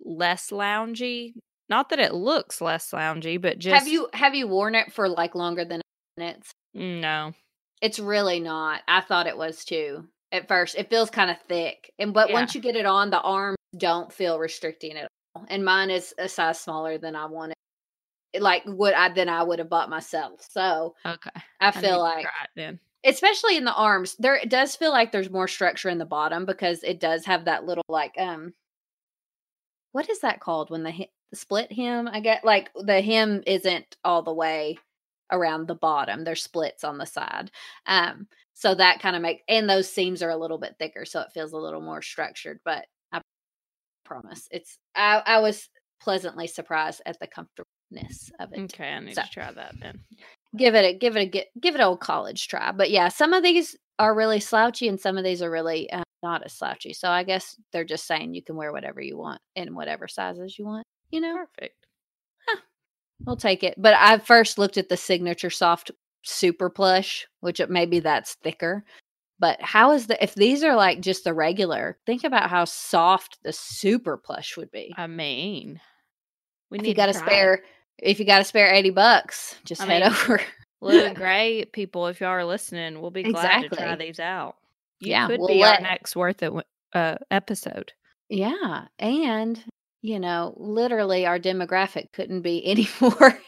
less 0.00 0.50
loungy. 0.50 1.34
Not 1.68 1.90
that 1.90 1.98
it 1.98 2.14
looks 2.14 2.60
less 2.60 2.90
loungy, 2.92 3.40
but 3.40 3.58
just 3.58 3.74
have 3.84 3.88
you 3.88 4.08
have 4.14 4.34
you 4.34 4.48
worn 4.48 4.74
it 4.74 4.92
for 4.92 5.08
like 5.08 5.34
longer 5.34 5.64
than 5.64 5.80
minutes? 6.16 6.50
No. 6.74 7.34
It's 7.80 7.98
really 7.98 8.40
not. 8.40 8.82
I 8.88 9.00
thought 9.02 9.26
it 9.26 9.36
was 9.36 9.64
too. 9.64 10.08
At 10.32 10.48
first, 10.48 10.76
it 10.76 10.90
feels 10.90 11.10
kind 11.10 11.30
of 11.30 11.40
thick, 11.42 11.92
and 11.98 12.12
but 12.12 12.28
Yeah. 12.28 12.34
once 12.34 12.54
you 12.54 12.60
get 12.60 12.76
it 12.76 12.86
on, 12.86 13.10
the 13.10 13.20
arms 13.20 13.56
don't 13.76 14.12
feel 14.12 14.38
restricting 14.38 14.96
at 14.96 15.08
all. 15.34 15.46
And 15.48 15.64
mine 15.64 15.90
is 15.90 16.14
a 16.18 16.28
size 16.28 16.60
smaller 16.60 16.98
than 16.98 17.14
I 17.16 17.26
wanted, 17.26 17.54
like 18.38 18.64
what 18.64 18.94
I 18.94 19.10
then 19.10 19.28
I 19.28 19.42
would 19.42 19.58
have 19.58 19.70
bought 19.70 19.90
myself. 19.90 20.46
So 20.50 20.94
Okay. 21.06 21.30
I 21.60 21.68
I 21.68 21.72
feel 21.72 21.96
to 21.96 21.98
like 21.98 22.24
it 22.26 22.50
then. 22.56 22.80
especially 23.04 23.56
in 23.56 23.64
the 23.64 23.74
arms 23.74 24.16
there 24.18 24.34
it 24.36 24.50
does 24.50 24.76
feel 24.76 24.90
like 24.92 25.12
there's 25.12 25.30
more 25.30 25.48
structure 25.48 25.88
in 25.88 25.98
the 25.98 26.04
bottom 26.04 26.44
because 26.46 26.82
it 26.84 27.00
does 27.00 27.24
have 27.26 27.44
that 27.46 27.64
little 27.64 27.84
like 27.88 28.14
um 28.18 28.52
what 29.92 30.08
is 30.10 30.20
that 30.20 30.40
called 30.40 30.70
when 30.70 30.82
the 30.82 30.90
split 31.34 31.70
hem 31.72 32.08
i 32.08 32.20
get 32.20 32.44
like 32.44 32.70
the 32.74 33.00
hem 33.00 33.42
isn't 33.46 33.96
all 34.04 34.22
the 34.22 34.32
way 34.32 34.76
around 35.30 35.66
the 35.68 35.74
bottom 35.74 36.24
there's 36.24 36.42
splits 36.42 36.84
on 36.84 36.96
the 36.98 37.04
side 37.06 37.50
um 37.86 38.26
so 38.54 38.74
that 38.74 39.00
kind 39.00 39.14
of 39.14 39.22
make 39.22 39.42
and 39.48 39.68
those 39.68 39.90
seams 39.92 40.22
are 40.22 40.30
a 40.30 40.36
little 40.36 40.58
bit 40.58 40.74
thicker 40.78 41.04
so 41.04 41.20
it 41.20 41.32
feels 41.34 41.52
a 41.52 41.56
little 41.58 41.82
more 41.82 42.00
structured 42.02 42.58
but 42.64 42.86
i 43.12 43.20
promise 44.04 44.48
it's 44.50 44.78
i 44.94 45.22
i 45.26 45.38
was 45.40 45.68
pleasantly 46.00 46.46
surprised 46.46 47.02
at 47.04 47.18
the 47.20 47.26
comfortableness 47.26 48.30
of 48.40 48.52
it 48.52 48.60
Okay, 48.60 48.88
I 48.92 49.00
need 49.00 49.14
So- 49.14 49.22
to 49.22 49.28
try 49.30 49.52
that 49.52 49.74
then. 49.80 50.00
give 50.56 50.74
it 50.74 50.84
a 50.84 50.94
give 50.96 51.16
it 51.16 51.34
a 51.34 51.44
give 51.60 51.74
it 51.74 51.80
a 51.80 51.84
old 51.84 52.00
college 52.00 52.48
try. 52.48 52.72
But 52.72 52.90
yeah, 52.90 53.08
some 53.08 53.32
of 53.34 53.42
these 53.42 53.76
are 53.98 54.14
really 54.14 54.38
slouchy, 54.40 54.86
and 54.88 54.98
some 55.00 55.18
of 55.18 55.24
these 55.24 55.42
are 55.42 55.50
really 55.50 55.90
uh, 55.90 56.02
not 56.22 56.44
as 56.44 56.52
slouchy. 56.52 56.92
So 56.92 57.08
I 57.10 57.24
guess 57.24 57.56
they're 57.72 57.84
just 57.84 58.06
saying 58.06 58.32
you 58.34 58.42
can 58.42 58.54
wear 58.56 58.70
whatever 58.72 59.00
you 59.00 59.18
want 59.18 59.40
in 59.56 59.74
whatever 59.74 60.06
sizes 60.06 60.56
you 60.58 60.64
want. 60.66 60.84
You 61.10 61.20
know, 61.20 61.36
Perfect. 61.36 61.74
we'll 63.24 63.36
take 63.36 63.62
it. 63.64 63.74
But 63.78 63.94
I 63.94 64.18
first 64.18 64.58
looked 64.58 64.76
at 64.76 64.88
the 64.88 64.96
signature 64.96 65.50
soft 65.50 65.90
super 66.24 66.68
plush, 66.70 67.26
which 67.40 67.60
it, 67.60 67.70
maybe 67.70 68.00
that's 68.00 68.34
thicker. 68.34 68.84
But 69.40 69.60
how 69.62 69.92
is 69.92 70.06
the 70.08 70.22
if 70.22 70.34
these 70.34 70.64
are 70.64 70.74
like 70.74 71.00
just 71.00 71.24
the 71.24 71.32
regular? 71.34 71.96
Think 72.06 72.24
about 72.24 72.50
how 72.50 72.64
soft 72.64 73.38
the 73.44 73.52
super 73.52 74.16
plush 74.16 74.56
would 74.56 74.70
be. 74.70 74.92
I 74.96 75.06
mean, 75.06 75.80
we 76.70 76.78
if 76.78 76.82
need 76.82 76.88
you 76.90 76.94
got 76.94 77.06
to 77.06 77.12
try 77.12 77.22
it. 77.22 77.26
spare, 77.26 77.62
if 77.98 78.18
you 78.18 78.26
got 78.26 78.38
to 78.38 78.44
spare 78.44 78.72
eighty 78.72 78.90
bucks, 78.90 79.54
just 79.64 79.80
I 79.82 79.86
head 79.86 80.02
mean, 80.02 80.10
over. 80.10 80.40
Lou 80.80 81.04
and 81.04 81.16
gray 81.16 81.64
people, 81.72 82.06
if 82.08 82.20
y'all 82.20 82.30
are 82.30 82.44
listening, 82.44 83.00
we'll 83.00 83.10
be 83.10 83.22
glad 83.24 83.62
to 83.62 83.68
try 83.76 83.96
these 83.96 84.20
out. 84.20 84.56
You 85.00 85.10
Yeah, 85.12 85.26
could 85.28 85.38
we'll 85.38 85.48
be 85.48 85.60
let- 85.60 85.76
our 85.78 85.82
next 85.82 86.14
worth 86.16 86.42
it 86.42 86.52
uh, 86.92 87.16
episode. 87.30 87.92
Yeah. 88.28 88.86
And, 88.98 89.62
you 90.02 90.18
know, 90.20 90.54
literally 90.56 91.26
our 91.26 91.38
demographic 91.38 92.12
couldn't 92.12 92.42
be 92.42 92.64
any 92.66 92.88
more 93.00 93.38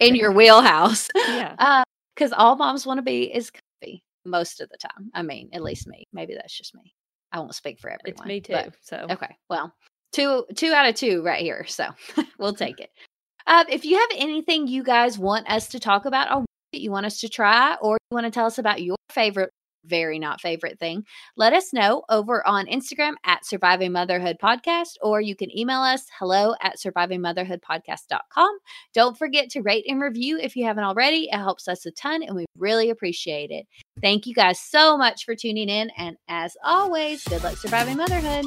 in 0.00 0.14
your 0.14 0.32
wheelhouse. 0.32 1.08
Yeah. 1.14 1.82
Because 2.14 2.32
all 2.32 2.56
moms 2.56 2.86
want 2.86 2.98
to 2.98 3.02
be 3.02 3.24
is 3.34 3.50
comfy 3.50 4.02
most 4.24 4.60
of 4.60 4.68
the 4.68 4.76
time. 4.76 5.10
I 5.14 5.22
mean, 5.22 5.50
at 5.52 5.62
least 5.62 5.86
me. 5.86 6.04
Maybe 6.12 6.34
that's 6.34 6.56
just 6.56 6.74
me. 6.74 6.94
I 7.32 7.38
won't 7.38 7.54
speak 7.54 7.78
for 7.80 7.88
everyone. 7.90 8.20
It's 8.20 8.26
me 8.26 8.40
too. 8.40 8.52
but- 8.52 8.74
so 8.82 9.06
okay. 9.10 9.36
Well, 9.48 9.72
two 10.12 10.44
two 10.56 10.72
out 10.72 10.88
of 10.88 10.94
two 10.96 11.22
right 11.22 11.40
here. 11.40 11.64
So 11.66 11.86
we'll 12.38 12.54
take 12.66 12.80
it. 12.80 12.90
Uh, 13.46 13.64
if 13.68 13.84
you 13.84 13.96
have 13.98 14.10
anything 14.16 14.66
you 14.68 14.82
guys 14.82 15.18
want 15.18 15.48
us 15.50 15.68
to 15.68 15.80
talk 15.80 16.04
about 16.04 16.30
or 16.36 16.44
you 16.72 16.90
want 16.90 17.06
us 17.06 17.18
to 17.20 17.28
try, 17.28 17.76
or 17.80 17.98
you 18.10 18.14
want 18.14 18.26
to 18.26 18.30
tell 18.30 18.46
us 18.46 18.58
about 18.58 18.80
your 18.82 18.96
favorite, 19.10 19.50
very 19.84 20.18
not 20.18 20.40
favorite 20.40 20.78
thing, 20.78 21.04
let 21.36 21.52
us 21.52 21.72
know 21.72 22.04
over 22.08 22.46
on 22.46 22.66
Instagram 22.66 23.14
at 23.24 23.44
Surviving 23.44 23.92
Motherhood 23.92 24.36
Podcast, 24.42 24.96
or 25.02 25.20
you 25.20 25.34
can 25.36 25.56
email 25.56 25.80
us 25.80 26.06
hello 26.18 26.54
at 26.62 26.76
survivingmotherhoodpodcast.com. 26.78 28.58
Don't 28.94 29.18
forget 29.18 29.50
to 29.50 29.62
rate 29.62 29.84
and 29.88 30.00
review 30.00 30.38
if 30.38 30.56
you 30.56 30.64
haven't 30.64 30.84
already. 30.84 31.28
It 31.30 31.38
helps 31.38 31.68
us 31.68 31.86
a 31.86 31.90
ton 31.90 32.22
and 32.22 32.34
we 32.36 32.46
really 32.56 32.90
appreciate 32.90 33.50
it. 33.50 33.66
Thank 34.00 34.26
you 34.26 34.34
guys 34.34 34.60
so 34.60 34.96
much 34.96 35.24
for 35.24 35.34
tuning 35.34 35.68
in. 35.68 35.90
And 35.96 36.16
as 36.28 36.56
always, 36.64 37.24
good 37.24 37.42
luck 37.42 37.56
surviving 37.56 37.96
motherhood. 37.96 38.46